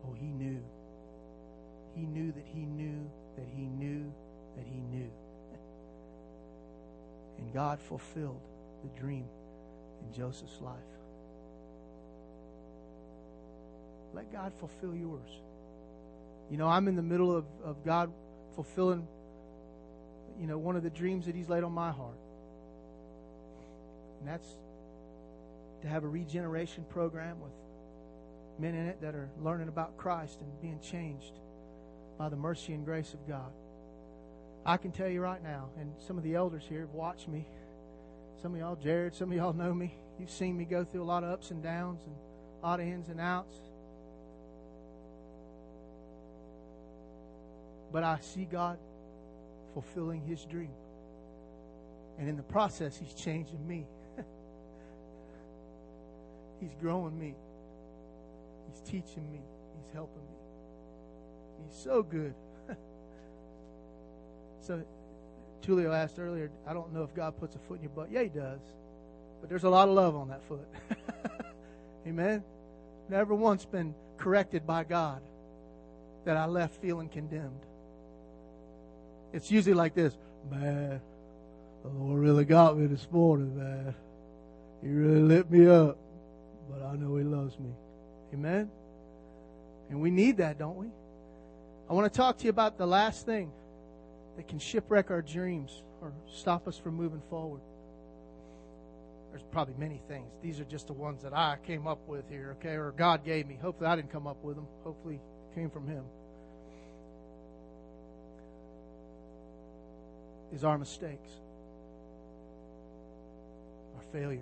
[0.05, 0.59] oh, he knew.
[1.95, 4.11] He knew that he knew that he knew
[4.55, 5.09] that he knew.
[7.37, 8.41] and God fulfilled
[8.83, 9.25] the dream
[10.01, 10.75] in Joseph's life.
[14.13, 15.29] Let God fulfill yours.
[16.49, 18.11] You know, I'm in the middle of, of God
[18.55, 19.07] fulfilling,
[20.39, 22.17] you know, one of the dreams that He's laid on my heart.
[24.19, 24.47] And that's
[25.81, 27.51] to have a regeneration program with
[28.57, 31.33] men in it that are learning about Christ and being changed
[32.17, 33.51] by the mercy and grace of God.
[34.65, 37.45] I can tell you right now, and some of the elders here have watched me.
[38.41, 39.93] Some of y'all, Jared, some of y'all know me.
[40.19, 42.15] You've seen me go through a lot of ups and downs and
[42.63, 43.55] a lot of ins and outs.
[47.95, 48.77] But I see God
[49.73, 50.73] fulfilling His dream.
[52.19, 53.87] And in the process, He's changing me.
[56.59, 57.35] he's growing me.
[58.67, 59.39] He's teaching me.
[59.77, 60.37] He's helping me.
[61.63, 62.33] He's so good.
[64.59, 64.83] so,
[65.61, 68.11] Tulio asked earlier, I don't know if God puts a foot in your butt.
[68.11, 68.59] Yeah, He does.
[69.39, 70.67] But there's a lot of love on that foot.
[72.05, 72.43] Amen?
[73.07, 75.21] Never once been corrected by God
[76.25, 77.65] that I left feeling condemned.
[79.35, 80.17] It's usually like this,
[80.49, 81.01] man.
[81.83, 83.93] The Lord really got me this morning, man.
[84.81, 85.97] He really lit me up,
[86.69, 87.69] but I know He loves me.
[88.33, 88.71] Amen.
[89.89, 90.87] And we need that, don't we?
[91.89, 93.51] I want to talk to you about the last thing
[94.37, 97.59] that can shipwreck our dreams or stop us from moving forward.
[99.31, 100.31] There's probably many things.
[100.41, 103.47] These are just the ones that I came up with here, okay, or God gave
[103.47, 103.59] me.
[103.61, 104.67] Hopefully, I didn't come up with them.
[104.85, 105.19] Hopefully,
[105.53, 106.05] came from Him.
[110.55, 111.29] Is our mistakes,
[113.97, 114.41] our failures.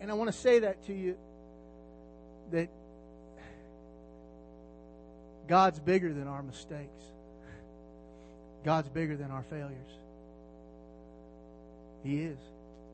[0.00, 1.16] And I want to say that to you
[2.52, 2.70] that
[5.48, 7.02] God's bigger than our mistakes.
[8.64, 9.90] God's bigger than our failures.
[12.04, 12.38] He is.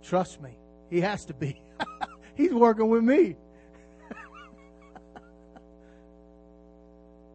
[0.02, 0.56] Trust me.
[0.88, 1.60] He has to be.
[2.34, 3.36] He's working with me.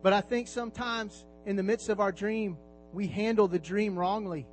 [0.02, 2.58] but I think sometimes in the midst of our dream,
[2.94, 4.48] we handle the dream wrongly.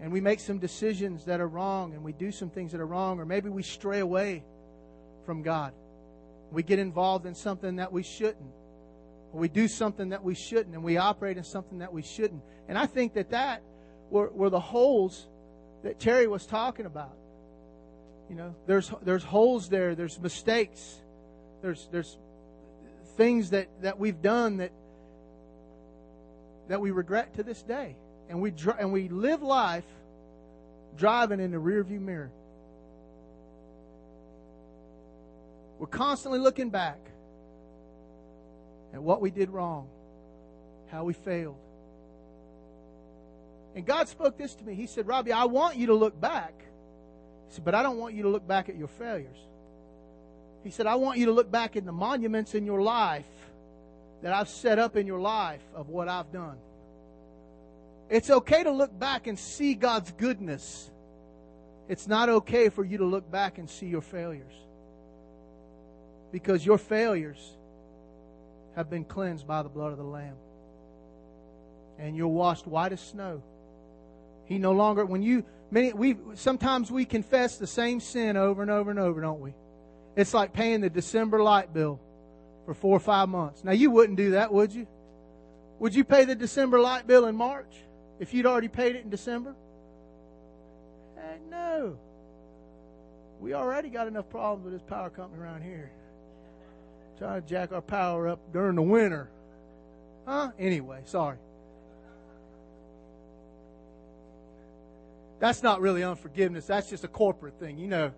[0.00, 2.86] And we make some decisions that are wrong and we do some things that are
[2.86, 4.42] wrong, or maybe we stray away
[5.24, 5.72] from God.
[6.50, 8.52] We get involved in something that we shouldn't.
[9.32, 12.42] Or we do something that we shouldn't and we operate in something that we shouldn't.
[12.68, 13.62] And I think that that
[14.10, 15.28] were, were the holes
[15.82, 17.16] that Terry was talking about.
[18.28, 21.02] You know, there's there's holes there, there's mistakes,
[21.60, 22.16] there's there's
[23.16, 24.72] things that, that we've done that
[26.68, 27.96] that we regret to this day.
[28.28, 29.84] And we and we live life
[30.96, 32.30] driving in the rearview mirror.
[35.78, 36.98] We're constantly looking back
[38.94, 39.88] at what we did wrong,
[40.90, 41.56] how we failed.
[43.74, 44.74] And God spoke this to me.
[44.74, 46.54] He said, Robbie, I want you to look back.
[47.48, 49.38] Said, but I don't want you to look back at your failures.
[50.64, 53.26] He said, I want you to look back at the monuments in your life
[54.22, 56.56] that I've set up in your life of what I've done.
[58.08, 60.90] It's okay to look back and see God's goodness.
[61.88, 64.52] It's not okay for you to look back and see your failures.
[66.30, 67.56] Because your failures
[68.76, 70.36] have been cleansed by the blood of the Lamb.
[71.98, 73.42] And you're washed white as snow.
[74.44, 78.70] He no longer, when you, many, we, sometimes we confess the same sin over and
[78.70, 79.54] over and over, don't we?
[80.16, 82.00] It's like paying the December light bill
[82.66, 83.64] for four or five months.
[83.64, 84.86] Now, you wouldn't do that, would you?
[85.78, 87.74] Would you pay the December light bill in March
[88.20, 89.54] if you'd already paid it in December?
[91.16, 91.98] Heck no.
[93.40, 95.90] We already got enough problems with this power company around here.
[97.18, 99.28] Trying to jack our power up during the winter.
[100.26, 100.50] Huh?
[100.58, 101.38] Anyway, sorry.
[105.40, 106.66] That's not really unforgiveness.
[106.66, 108.12] That's just a corporate thing, you know.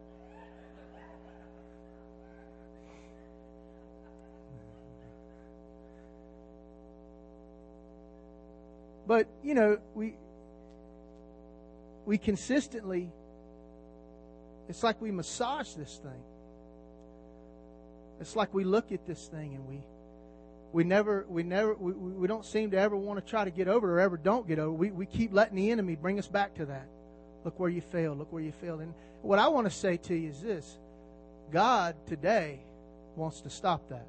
[9.07, 10.15] But, you know, we
[12.07, 13.11] we consistently
[14.69, 16.23] it's like we massage this thing.
[18.21, 19.81] It's like we look at this thing and we
[20.73, 23.69] we never we never we, we don't seem to ever want to try to get
[23.69, 24.79] over it or ever don't get over it.
[24.79, 26.89] We we keep letting the enemy bring us back to that.
[27.45, 28.19] Look where you failed.
[28.19, 28.81] Look where you failed.
[28.81, 30.79] And what I want to say to you is this
[31.53, 32.61] God today
[33.17, 34.07] wants to stop that.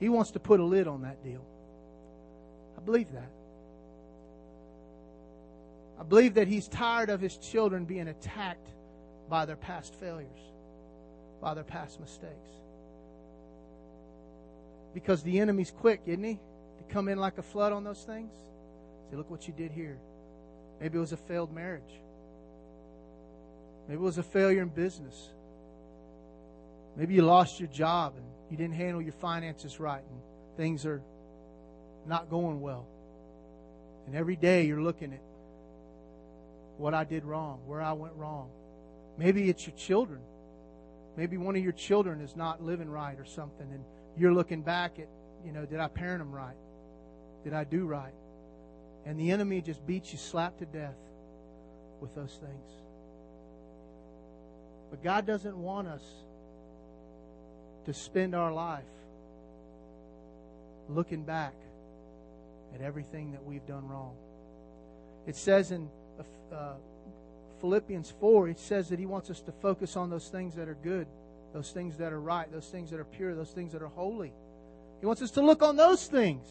[0.00, 1.44] He wants to put a lid on that deal.
[2.84, 3.30] Believe that.
[5.98, 8.68] I believe that He's tired of His children being attacked
[9.28, 10.40] by their past failures,
[11.40, 12.50] by their past mistakes.
[14.92, 16.34] Because the enemy's quick, isn't he?
[16.34, 18.32] To come in like a flood on those things.
[19.10, 19.98] Say, look what you did here.
[20.80, 21.82] Maybe it was a failed marriage.
[23.88, 25.30] Maybe it was a failure in business.
[26.96, 30.20] Maybe you lost your job and you didn't handle your finances right and
[30.56, 31.02] things are
[32.06, 32.86] not going well.
[34.06, 35.22] And every day you're looking at
[36.76, 38.50] what I did wrong, where I went wrong.
[39.16, 40.20] Maybe it's your children.
[41.16, 43.84] Maybe one of your children is not living right or something, and
[44.16, 45.08] you're looking back at,
[45.46, 46.56] you know, did I parent them right?
[47.44, 48.12] Did I do right?
[49.06, 50.96] And the enemy just beats you slap to death
[52.00, 52.70] with those things.
[54.90, 56.02] But God doesn't want us
[57.86, 58.82] to spend our life
[60.88, 61.54] looking back
[62.74, 64.14] at everything that we've done wrong.
[65.26, 65.88] It says in
[66.52, 66.74] uh,
[67.60, 70.76] Philippians 4, it says that He wants us to focus on those things that are
[70.82, 71.06] good,
[71.52, 74.32] those things that are right, those things that are pure, those things that are holy.
[75.00, 76.46] He wants us to look on those things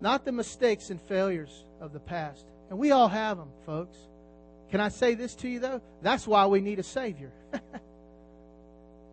[0.00, 2.44] not the mistakes and failures of the past.
[2.68, 3.96] And we all have them, folks.
[4.70, 5.80] Can I say this to you, though?
[6.02, 7.32] That's why we need a Savior.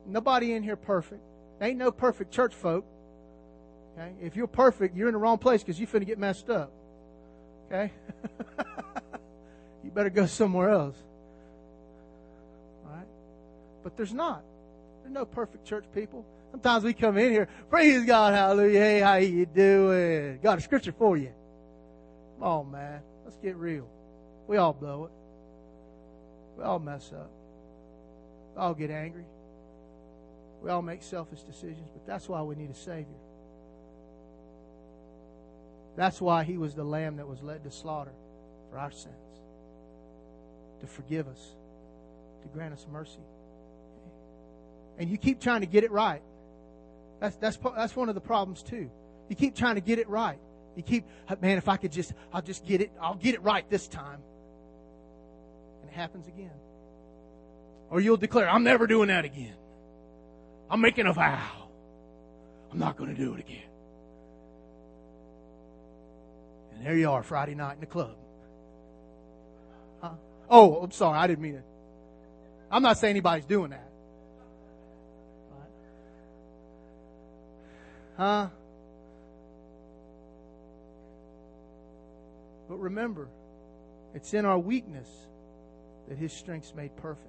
[0.08, 1.22] Nobody in here perfect.
[1.60, 2.86] Ain't no perfect church folk.
[3.98, 4.14] Okay?
[4.22, 6.72] If you're perfect, you're in the wrong place because you're finna get messed up.
[7.66, 7.92] Okay?
[9.84, 10.96] you better go somewhere else.
[12.86, 13.08] All right?
[13.84, 14.44] But there's not.
[15.02, 16.26] There's no perfect church people.
[16.52, 20.40] Sometimes we come in here, praise God, hallelujah, hey, how you doing?
[20.42, 21.32] Got a scripture for you.
[22.40, 23.02] Come on, man.
[23.26, 23.88] Let's get real.
[24.48, 25.12] We all blow it.
[26.58, 27.30] We all mess up.
[28.56, 29.26] We all get angry.
[30.64, 33.06] We all make selfish decisions, but that's why we need a Savior.
[35.98, 38.14] That's why He was the Lamb that was led to slaughter
[38.72, 39.16] for our sins,
[40.80, 41.56] to forgive us,
[42.44, 43.20] to grant us mercy.
[45.00, 46.22] And you keep trying to get it right.
[47.20, 48.90] That's, that's, that's one of the problems, too.
[49.28, 50.38] You keep trying to get it right.
[50.76, 51.06] You keep,
[51.42, 54.20] man, if I could just, I'll just get it, I'll get it right this time.
[55.82, 56.52] And it happens again.
[57.90, 59.56] Or you'll declare, I'm never doing that again.
[60.70, 61.70] I'm making a vow.
[62.72, 63.67] I'm not going to do it again.
[66.78, 68.16] And there you are, Friday night in the club.
[70.00, 70.12] Huh?
[70.50, 71.66] Oh, I'm sorry, I didn't mean it.
[72.70, 73.90] I'm not saying anybody's doing that.
[78.16, 78.48] Huh?
[82.68, 83.28] But remember,
[84.14, 85.08] it's in our weakness
[86.10, 87.24] that His strength's made perfect.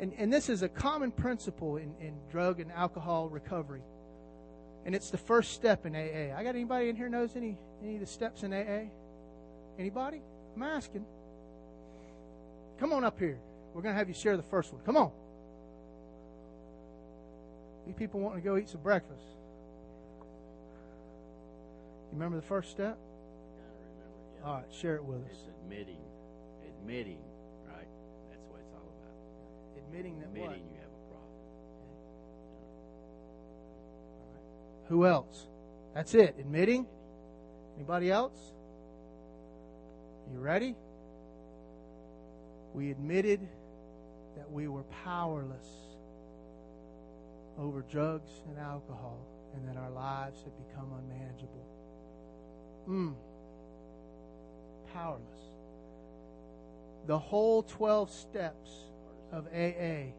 [0.00, 3.82] And, and this is a common principle in, in drug and alcohol recovery.
[4.86, 6.32] And it's the first step in AA.
[6.38, 8.88] I got anybody in here knows any, any of the steps in AA?
[9.80, 10.22] Anybody?
[10.54, 11.04] I'm asking.
[12.78, 13.36] Come on up here.
[13.74, 14.80] We're going to have you share the first one.
[14.86, 15.10] Come on.
[17.84, 19.24] These people wanting to go eat some breakfast.
[20.20, 22.96] You remember the first step?
[22.96, 24.46] Remember, yeah.
[24.48, 25.32] All right, share it with us.
[25.32, 25.98] It's admitting,
[26.80, 27.18] admitting,
[27.68, 27.88] right?
[28.30, 29.88] That's what it's all about.
[29.88, 30.44] Admitting that what?
[30.44, 30.75] Admitting you
[34.88, 35.46] Who else?
[35.94, 36.36] That's it.
[36.38, 36.86] Admitting.
[37.76, 38.38] Anybody else?
[40.32, 40.74] You ready?
[42.74, 43.40] We admitted
[44.36, 45.66] that we were powerless
[47.58, 49.18] over drugs and alcohol
[49.54, 51.66] and that our lives had become unmanageable.
[52.88, 53.14] Mm.
[54.92, 55.22] Powerless.
[57.06, 58.70] The whole 12 steps
[59.32, 60.12] of AA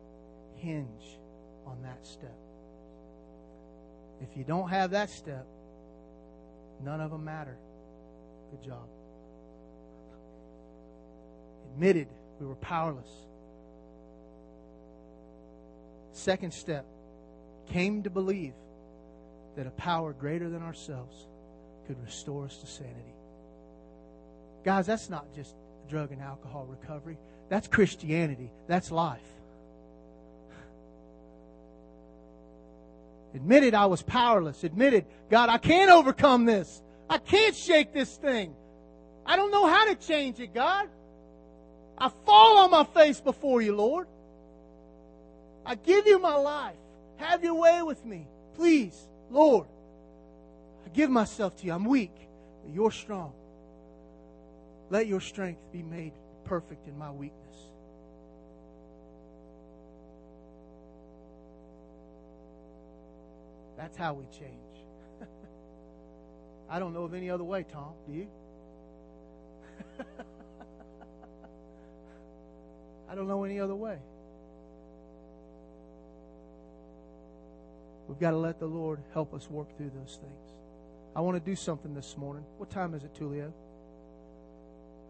[0.56, 1.20] hinge
[1.66, 2.47] on that step.
[4.22, 5.46] If you don't have that step,
[6.84, 7.58] none of them matter.
[8.52, 8.88] Good job.
[11.74, 12.08] Admitted
[12.40, 13.10] we were powerless.
[16.14, 16.86] Second step
[17.68, 18.54] came to believe
[19.56, 21.28] that a power greater than ourselves
[21.86, 23.14] could restore us to sanity.
[24.64, 25.56] Guys, that's not just
[25.90, 27.18] drug and alcohol recovery.
[27.50, 28.52] That's Christianity.
[28.68, 29.22] That's life.
[33.34, 34.64] Admitted I was powerless.
[34.64, 36.82] Admitted, God, I can't overcome this.
[37.10, 38.56] I can't shake this thing.
[39.26, 40.88] I don't know how to change it, God.
[41.98, 44.08] I fall on my face before you, Lord.
[45.66, 46.76] I give you my life.
[47.18, 48.28] Have your way with me.
[48.56, 49.68] Please, Lord.
[50.86, 51.74] I give myself to you.
[51.74, 52.14] I'm weak,
[52.64, 53.34] but you're strong.
[54.90, 56.14] Let your strength be made
[56.46, 57.58] perfect in my weakness.
[63.78, 64.52] That's how we change.
[66.70, 67.94] I don't know of any other way, Tom.
[68.08, 68.28] Do you?
[73.10, 74.00] I don't know any other way.
[78.08, 80.56] We've got to let the Lord help us work through those things.
[81.16, 82.44] I want to do something this morning.
[82.58, 83.52] What time is it, Tulio?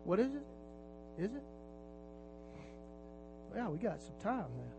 [0.03, 1.21] What is it?
[1.23, 1.43] Is it?
[3.55, 4.71] Yeah, we got some time then.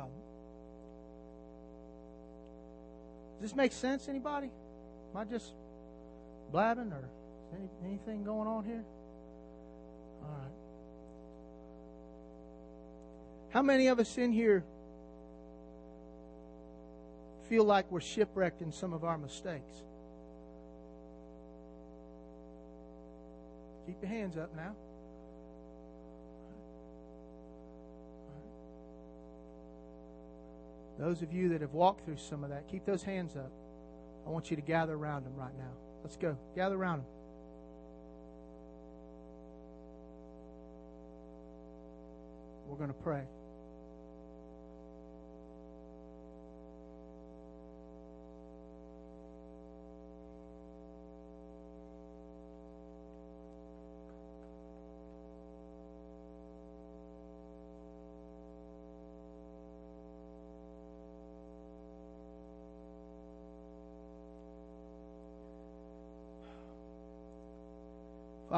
[0.00, 0.08] Um,
[3.40, 4.50] does this make sense, anybody?
[5.14, 5.52] Am I just
[6.50, 7.08] blabbing or
[7.54, 8.84] any, anything going on here?
[10.22, 10.50] All right.
[13.50, 14.64] How many of us in here
[17.48, 19.82] feel like we're shipwrecked in some of our mistakes?
[23.86, 24.74] Keep your hands up now.
[30.98, 33.52] Those of you that have walked through some of that, keep those hands up.
[34.26, 35.70] I want you to gather around them right now.
[36.02, 36.36] Let's go.
[36.56, 37.06] Gather around them.
[42.68, 43.22] We're going to pray.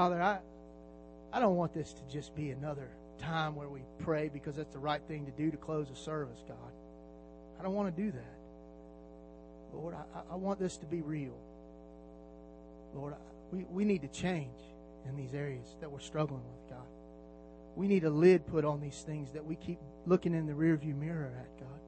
[0.00, 0.38] Father, I,
[1.30, 2.88] I don't want this to just be another
[3.18, 6.42] time where we pray because that's the right thing to do to close a service,
[6.48, 6.56] God.
[7.58, 9.74] I don't want to do that.
[9.74, 11.36] Lord, I, I want this to be real.
[12.94, 13.12] Lord,
[13.52, 14.56] we, we need to change
[15.06, 16.88] in these areas that we're struggling with, God.
[17.76, 20.98] We need a lid put on these things that we keep looking in the rearview
[20.98, 21.80] mirror at, God.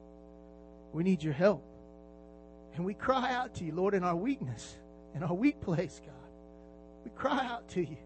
[0.91, 1.65] We need your help.
[2.75, 4.75] And we cry out to you, Lord, in our weakness,
[5.15, 6.22] in our weak place, God.
[7.03, 7.97] We cry out to you.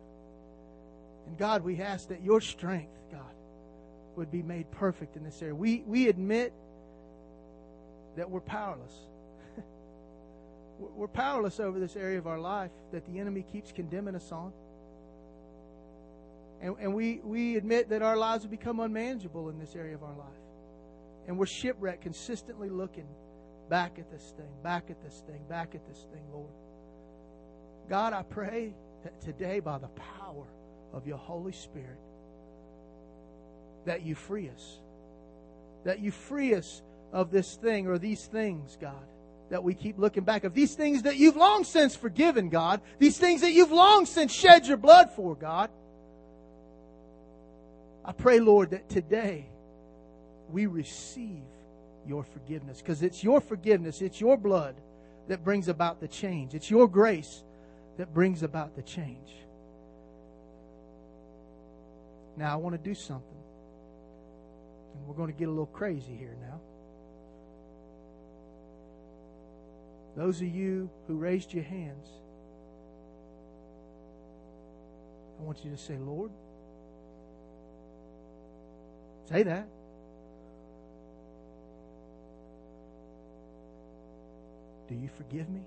[1.28, 3.22] And God, we ask that your strength, God,
[4.16, 5.54] would be made perfect in this area.
[5.54, 6.54] We, we admit
[8.16, 8.94] that we're powerless.
[10.80, 14.52] we're powerless over this area of our life that the enemy keeps condemning us on.
[16.62, 20.04] And, and we, we admit that our lives have become unmanageable in this area of
[20.04, 20.28] our life.
[21.28, 23.08] And we're shipwrecked, consistently looking
[23.70, 26.50] back at this thing, back at this thing, back at this thing, Lord.
[27.90, 28.74] God, I pray
[29.04, 30.46] that today, by the power
[30.94, 32.00] of your Holy Spirit,
[33.86, 34.78] that you free us.
[35.84, 36.82] That you free us
[37.14, 39.06] of this thing or these things, God,
[39.50, 40.54] that we keep looking back of.
[40.54, 42.82] These things that you've long since forgiven, God.
[43.00, 45.70] These things that you've long since shed your blood for, God.
[48.04, 49.46] I pray, Lord, that today
[50.52, 51.44] we receive
[52.08, 54.76] your forgiveness because it's your forgiveness, it's your blood
[55.28, 56.56] that brings about the change.
[56.56, 57.44] It's your grace
[57.98, 59.36] that brings about the change.
[62.38, 63.24] Now, I want to do something.
[64.94, 66.60] And we're going to get a little crazy here now.
[70.16, 72.08] Those of you who raised your hands,
[75.40, 76.32] I want you to say, Lord,
[79.30, 79.68] say that.
[84.90, 85.62] Do you forgive me?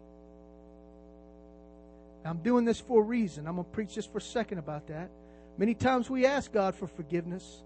[2.24, 3.46] I'm doing this for a reason.
[3.46, 5.10] I'm going to preach just for a second about that.
[5.56, 7.62] Many times we ask God for forgiveness,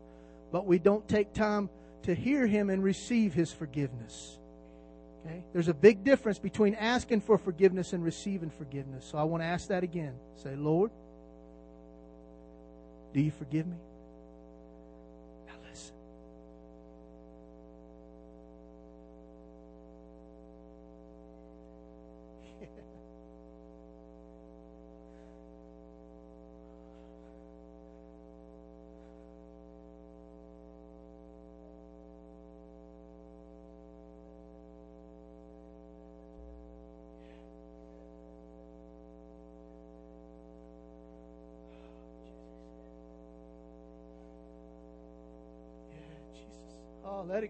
[0.53, 1.69] but we don't take time
[2.03, 4.39] to hear Him and receive His forgiveness.
[5.25, 5.43] Okay?
[5.53, 9.07] There's a big difference between asking for forgiveness and receiving forgiveness.
[9.11, 10.15] So I want to ask that again.
[10.43, 10.91] Say, Lord,
[13.13, 13.77] do you forgive me?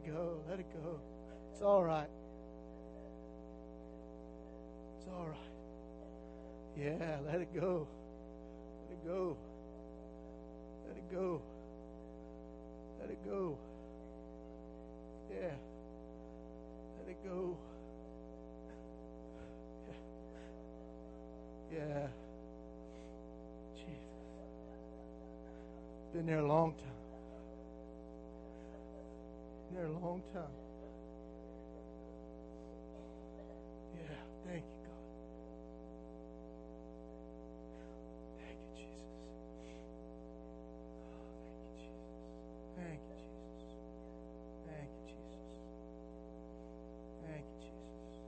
[0.06, 0.38] It go.
[0.48, 0.98] Let it go.
[1.52, 2.08] It's all right.
[4.98, 5.38] It's all right.
[6.76, 7.86] Yeah, let it go.
[8.82, 9.36] Let it go.
[10.88, 11.42] Let it go.
[13.00, 13.58] Let it go.
[15.30, 15.54] Yeah.
[17.00, 17.56] Let it go.
[21.72, 21.78] Yeah.
[21.78, 22.06] yeah.
[23.76, 23.94] Jesus.
[26.12, 27.03] Been there a long time
[29.84, 30.56] there a long time.
[33.94, 34.16] Yeah,
[34.46, 35.04] thank you, God.
[38.40, 39.28] Thank you, Jesus.
[41.12, 42.16] Oh, thank you, Jesus.
[42.80, 43.20] Thank you,
[43.60, 43.92] Jesus.
[44.64, 45.60] Thank you, Jesus.
[47.28, 48.24] Thank you, Jesus.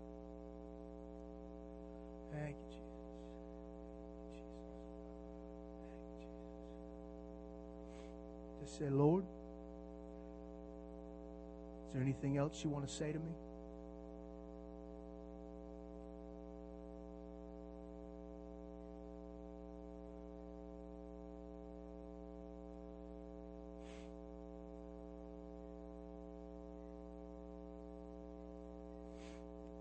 [2.33, 3.17] Thank you, Jesus.
[4.29, 4.61] Jesus.
[8.61, 9.25] Just say, Lord
[11.97, 13.25] there anything else you want to say to me?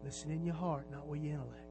[0.05, 1.64] Listen in your heart, not with your intellect.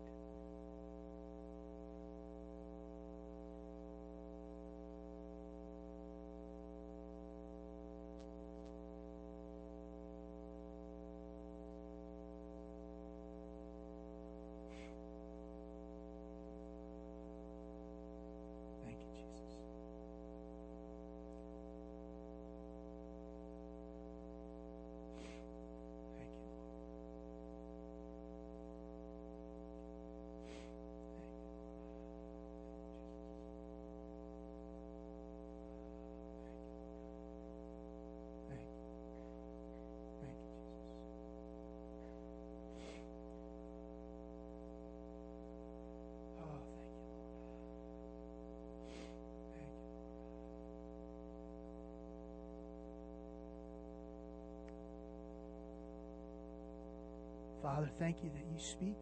[57.65, 59.01] Father, thank you that you speak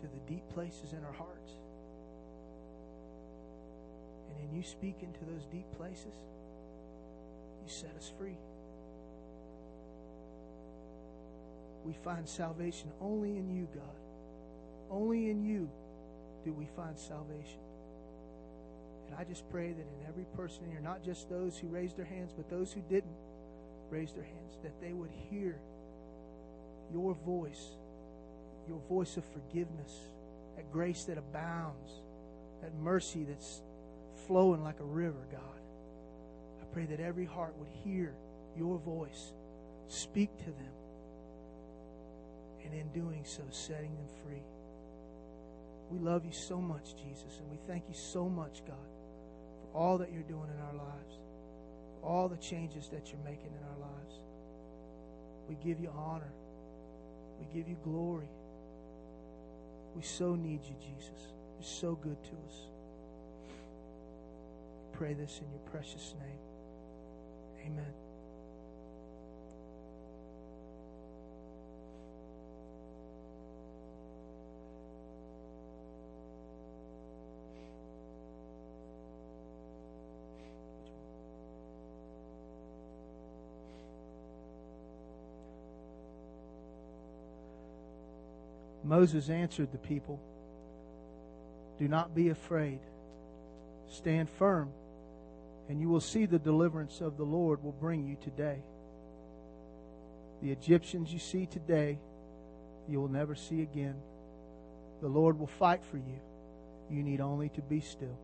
[0.00, 1.50] to the deep places in our hearts.
[4.30, 6.14] And in you speak into those deep places,
[7.60, 8.36] you set us free.
[11.84, 13.96] We find salvation only in you, God.
[14.92, 15.68] Only in you
[16.44, 17.58] do we find salvation.
[19.08, 22.04] And I just pray that in every person here, not just those who raised their
[22.04, 23.16] hands, but those who didn't
[23.90, 25.58] raise their hands, that they would hear
[26.94, 27.76] your voice,
[28.68, 29.92] your voice of forgiveness,
[30.54, 31.90] that grace that abounds,
[32.62, 33.62] that mercy that's
[34.28, 35.60] flowing like a river, God.
[36.62, 38.14] I pray that every heart would hear
[38.56, 39.32] your voice,
[39.88, 40.74] speak to them,
[42.64, 44.44] and in doing so, setting them free.
[45.90, 48.76] We love you so much, Jesus, and we thank you so much, God,
[49.60, 51.18] for all that you're doing in our lives,
[52.04, 54.14] all the changes that you're making in our lives.
[55.48, 56.32] We give you honor.
[57.44, 58.28] We give you glory.
[59.96, 61.32] We so need you, Jesus.
[61.58, 62.56] You're so good to us.
[64.92, 66.38] Pray this in your precious name.
[67.66, 68.03] Amen.
[88.94, 90.20] Moses answered the people,
[91.80, 92.78] Do not be afraid.
[93.90, 94.70] Stand firm,
[95.68, 98.62] and you will see the deliverance of the Lord will bring you today.
[100.42, 101.98] The Egyptians you see today,
[102.88, 103.96] you will never see again.
[105.00, 106.20] The Lord will fight for you.
[106.88, 108.16] You need only to be still.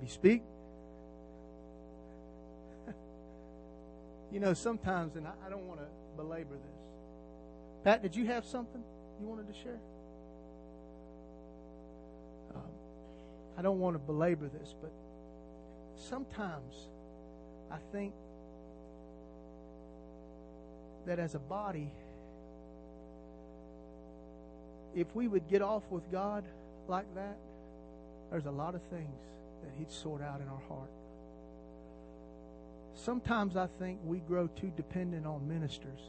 [0.00, 0.42] Did he speak?
[4.32, 5.86] you know, sometimes, and I, don't want to
[6.16, 7.84] belabor this.
[7.84, 8.82] Pat, did you have something
[9.20, 9.78] you wanted to share?
[12.54, 12.62] Um,
[13.58, 14.90] I don't want to belabor this, but
[15.96, 16.88] sometimes
[17.70, 18.14] I think
[21.04, 21.90] that as a body,
[24.94, 26.44] if we would get off with God
[26.88, 27.36] like that,
[28.30, 29.20] there's a lot of things
[29.62, 30.90] that He'd sort out in our heart.
[32.94, 36.00] Sometimes I think we grow too dependent on ministers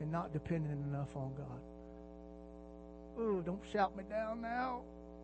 [0.00, 1.60] and not dependent enough on God.
[3.18, 4.80] Oh, don't shout me down now.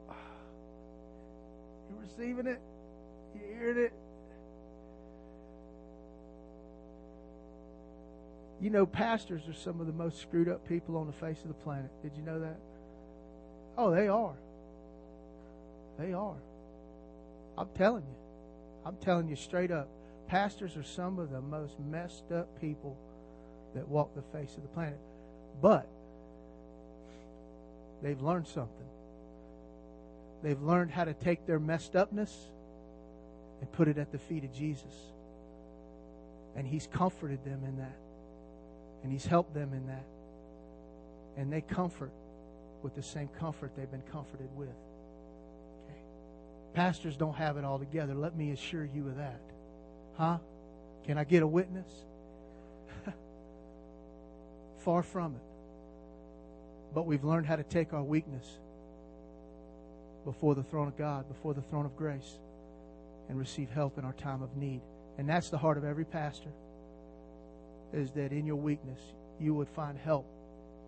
[1.91, 2.61] You're receiving it?
[3.35, 3.93] You hearing it?
[8.61, 11.49] You know, pastors are some of the most screwed up people on the face of
[11.49, 11.91] the planet.
[12.03, 12.59] Did you know that?
[13.77, 14.35] Oh, they are.
[15.99, 16.35] They are.
[17.59, 18.17] I'm telling you.
[18.87, 19.89] I'm telling you straight up.
[20.29, 22.97] Pastors are some of the most messed up people
[23.75, 24.99] that walk the face of the planet.
[25.61, 25.89] But
[28.01, 28.87] they've learned something.
[30.43, 32.33] They've learned how to take their messed upness
[33.61, 34.95] and put it at the feet of Jesus.
[36.55, 37.99] And He's comforted them in that.
[39.03, 40.05] And He's helped them in that.
[41.37, 42.13] And they comfort
[42.83, 44.69] with the same comfort they've been comforted with.
[46.75, 48.15] Pastors don't have it all together.
[48.15, 49.41] Let me assure you of that.
[50.17, 50.39] Huh?
[51.05, 51.89] Can I get a witness?
[54.79, 55.43] Far from it.
[56.95, 58.47] But we've learned how to take our weakness
[60.25, 62.39] before the throne of God, before the throne of grace,
[63.29, 64.81] and receive help in our time of need.
[65.17, 66.51] And that's the heart of every pastor,
[67.93, 69.01] is that in your weakness,
[69.41, 70.27] you would find help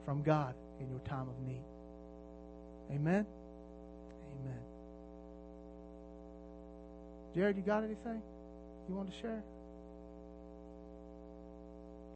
[0.04, 1.62] from God in your time of need.
[2.92, 3.26] Amen?
[7.34, 8.20] Jared, you got anything
[8.88, 9.42] you want to share?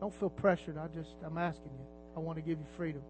[0.01, 0.77] Don't feel pressured.
[0.77, 1.87] I just, I'm asking you.
[2.17, 3.03] I want to give you freedom.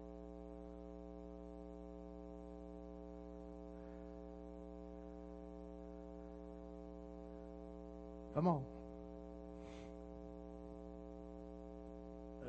[8.35, 8.63] Come on.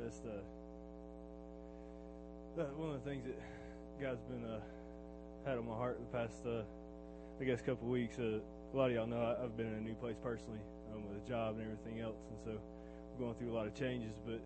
[0.03, 0.41] That's the
[2.57, 3.39] that one of the things that
[4.01, 4.59] God's been uh,
[5.45, 6.61] had on my heart the past, uh,
[7.39, 8.17] I guess, couple weeks.
[8.19, 8.39] Uh,
[8.73, 10.59] a lot of y'all know I, have been in a new place personally
[10.93, 13.73] um, with a job and everything else, and so I'm going through a lot of
[13.73, 14.13] changes.
[14.25, 14.41] But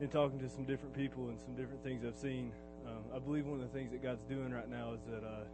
[0.00, 2.52] in talking to some different people and some different things I've seen,
[2.86, 5.44] um, I believe one of the things that God's doing right now is that uh,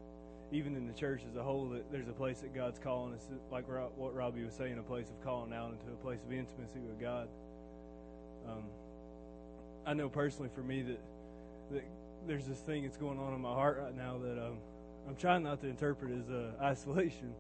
[0.50, 3.26] even in the church as a whole, that there's a place that God's calling us,
[3.52, 6.80] like what Robbie was saying, a place of calling out into a place of intimacy
[6.80, 7.28] with God.
[8.48, 8.64] Um,
[9.86, 11.00] I know personally for me that
[11.72, 11.84] that
[12.26, 14.56] there's this thing that's going on in my heart right now that um,
[15.06, 17.32] I'm trying not to interpret as uh, isolation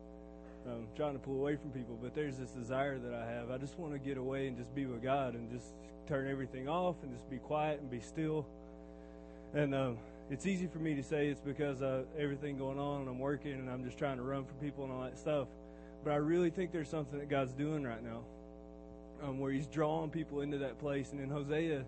[0.68, 3.50] um, trying to pull away from people, but there's this desire that I have.
[3.50, 5.66] I just want to get away and just be with God and just
[6.06, 8.46] turn everything off and just be quiet and be still.
[9.54, 9.98] And um,
[10.30, 13.52] it's easy for me to say it's because of everything going on and I'm working
[13.52, 15.48] and I'm just trying to run from people and all that stuff.
[16.04, 18.22] But I really think there's something that God's doing right now
[19.22, 21.12] um, where He's drawing people into that place.
[21.12, 21.84] And in Hosea,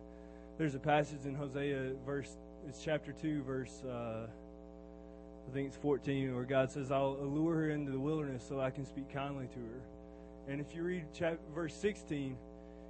[0.58, 2.36] there's a passage in Hosea, verse,
[2.68, 4.26] it's chapter 2, verse, uh,
[5.50, 8.70] I think it's 14, where God says, I'll allure her into the wilderness so I
[8.70, 9.82] can speak kindly to her.
[10.46, 12.36] And if you read chapter, verse 16,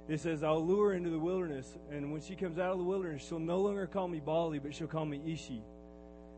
[0.07, 2.83] it says, I'll lure her into the wilderness, and when she comes out of the
[2.83, 5.63] wilderness, she'll no longer call me Baali, but she'll call me Ishi.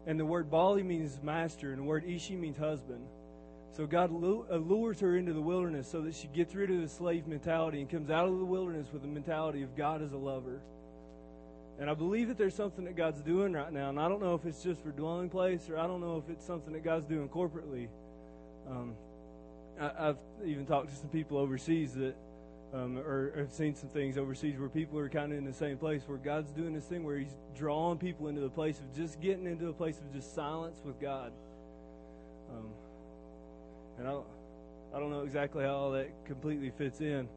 [0.07, 3.03] And the word Baali means master, and the word Ishi means husband.
[3.75, 7.27] So God allures her into the wilderness so that she gets rid of the slave
[7.27, 10.61] mentality and comes out of the wilderness with the mentality of God as a lover.
[11.79, 14.35] And I believe that there's something that God's doing right now, and I don't know
[14.35, 17.07] if it's just for dwelling place or I don't know if it's something that God's
[17.07, 17.87] doing corporately.
[18.69, 18.93] Um,
[19.79, 22.15] I, have even talked to some people overseas that
[22.73, 25.77] um, or I've seen some things overseas where people are kind of in the same
[25.77, 29.21] place where God's doing this thing where He's drawing people into the place of just
[29.21, 31.31] getting into a place of just silence with God.
[32.51, 32.69] Um,
[33.99, 34.25] and I don't,
[34.93, 37.27] I don't know exactly how all that completely fits in,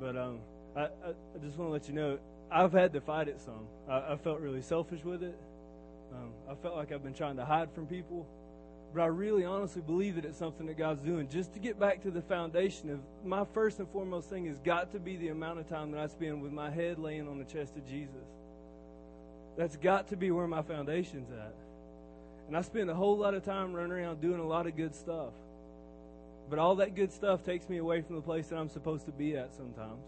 [0.00, 0.38] but um,
[0.76, 2.18] I, I, I, just want to let you know
[2.50, 3.66] I've had to fight it some.
[3.88, 5.38] I, I felt really selfish with it.
[6.12, 8.26] Um, I felt like I've been trying to hide from people.
[8.94, 11.28] But I really honestly believe that it's something that God's doing.
[11.28, 14.92] Just to get back to the foundation of my first and foremost thing has got
[14.92, 17.44] to be the amount of time that I spend with my head laying on the
[17.44, 18.14] chest of Jesus.
[19.58, 21.54] That's got to be where my foundation's at.
[22.46, 24.94] And I spend a whole lot of time running around doing a lot of good
[24.94, 25.34] stuff.
[26.48, 29.12] But all that good stuff takes me away from the place that I'm supposed to
[29.12, 30.06] be at sometimes.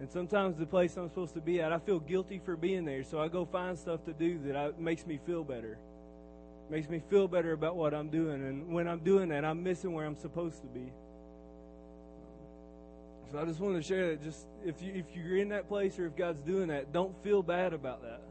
[0.00, 3.02] And sometimes the place I'm supposed to be at, I feel guilty for being there.
[3.02, 5.78] So I go find stuff to do that I, makes me feel better
[6.70, 8.42] makes me feel better about what I'm doing.
[8.46, 10.92] And when I'm doing that, I'm missing where I'm supposed to be.
[13.30, 14.22] So I just wanted to share that.
[14.22, 17.42] Just if you if you're in that place or if God's doing that, don't feel
[17.42, 18.22] bad about that.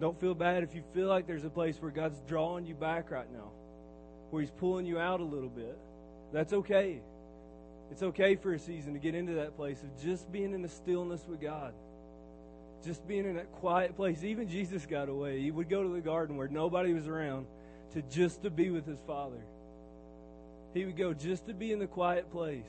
[0.00, 3.10] Don't feel bad if you feel like there's a place where God's drawing you back
[3.10, 3.50] right now,
[4.30, 5.76] where He's pulling you out a little bit.
[6.32, 7.00] That's okay.
[7.90, 10.68] It's okay for a season to get into that place of just being in the
[10.68, 11.72] stillness with God
[12.84, 14.22] just being in that quiet place.
[14.24, 15.40] Even Jesus got away.
[15.40, 17.46] He would go to the garden where nobody was around
[17.92, 19.40] to just to be with his Father.
[20.74, 22.66] He would go just to be in the quiet place.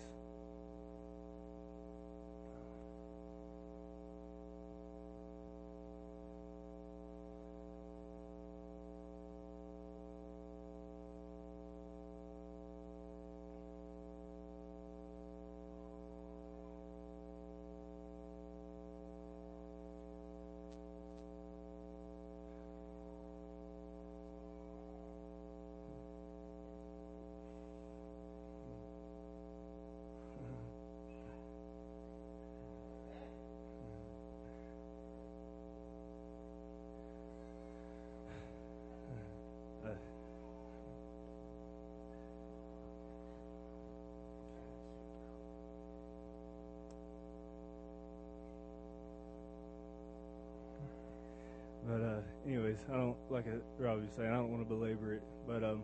[52.91, 53.45] I don't like
[53.77, 54.29] Robbie was saying.
[54.29, 55.83] I don't want to belabor it, but um,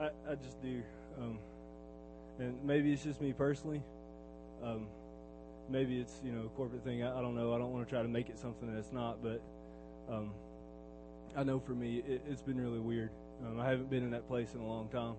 [0.00, 0.82] I I just do.
[1.18, 1.38] Um,
[2.38, 3.82] and maybe it's just me personally.
[4.62, 4.86] Um,
[5.68, 7.02] maybe it's you know a corporate thing.
[7.02, 7.54] I, I don't know.
[7.54, 9.42] I don't want to try to make it something that's not, but
[10.08, 10.32] um,
[11.36, 13.10] I know for me it, has been really weird.
[13.46, 15.14] Um, I haven't been in that place in a long time.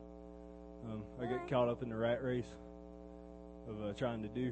[0.86, 2.48] Um, I get caught up in the rat race
[3.68, 4.52] of uh, trying to do,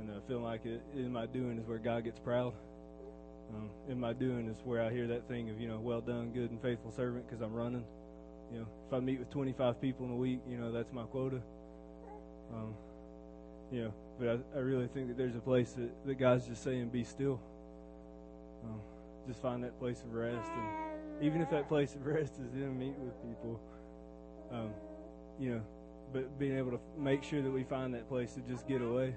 [0.00, 2.54] and uh, feeling like it, in my doing is where God gets proud.
[3.54, 6.32] Um, in my doing is where I hear that thing of, you know, well done,
[6.32, 7.84] good and faithful servant, because I'm running.
[8.52, 11.04] You know, if I meet with 25 people in a week, you know, that's my
[11.04, 11.40] quota.
[12.54, 12.74] Um,
[13.70, 16.62] you know, but I, I really think that there's a place that, that God's just
[16.62, 17.40] saying, be still.
[18.64, 18.80] Um,
[19.26, 20.50] just find that place of rest.
[20.52, 23.60] And even if that place of rest is in meet with people,
[24.52, 24.70] um,
[25.38, 25.62] you know,
[26.12, 29.14] but being able to make sure that we find that place to just get away.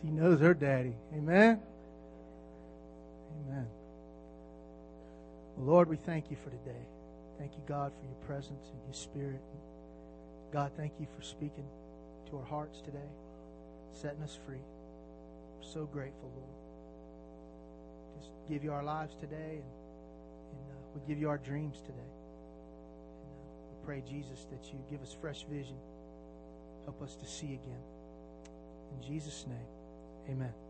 [0.00, 0.94] She knows her daddy.
[1.14, 1.60] Amen.
[3.46, 3.66] Amen.
[5.56, 6.86] Well, Lord, we thank you for today.
[7.38, 9.40] Thank you, God, for your presence and your spirit.
[10.52, 11.64] God, thank you for speaking
[12.30, 13.08] to our hearts today,
[13.92, 14.62] setting us free.
[15.58, 16.56] We're so grateful, Lord.
[18.18, 19.70] Just give you our lives today, and,
[20.52, 22.12] and uh, we give you our dreams today.
[23.22, 25.76] And, uh, we pray, Jesus, that you give us fresh vision.
[26.84, 27.82] Help us to see again.
[28.92, 29.79] In Jesus' name,
[30.28, 30.69] amen.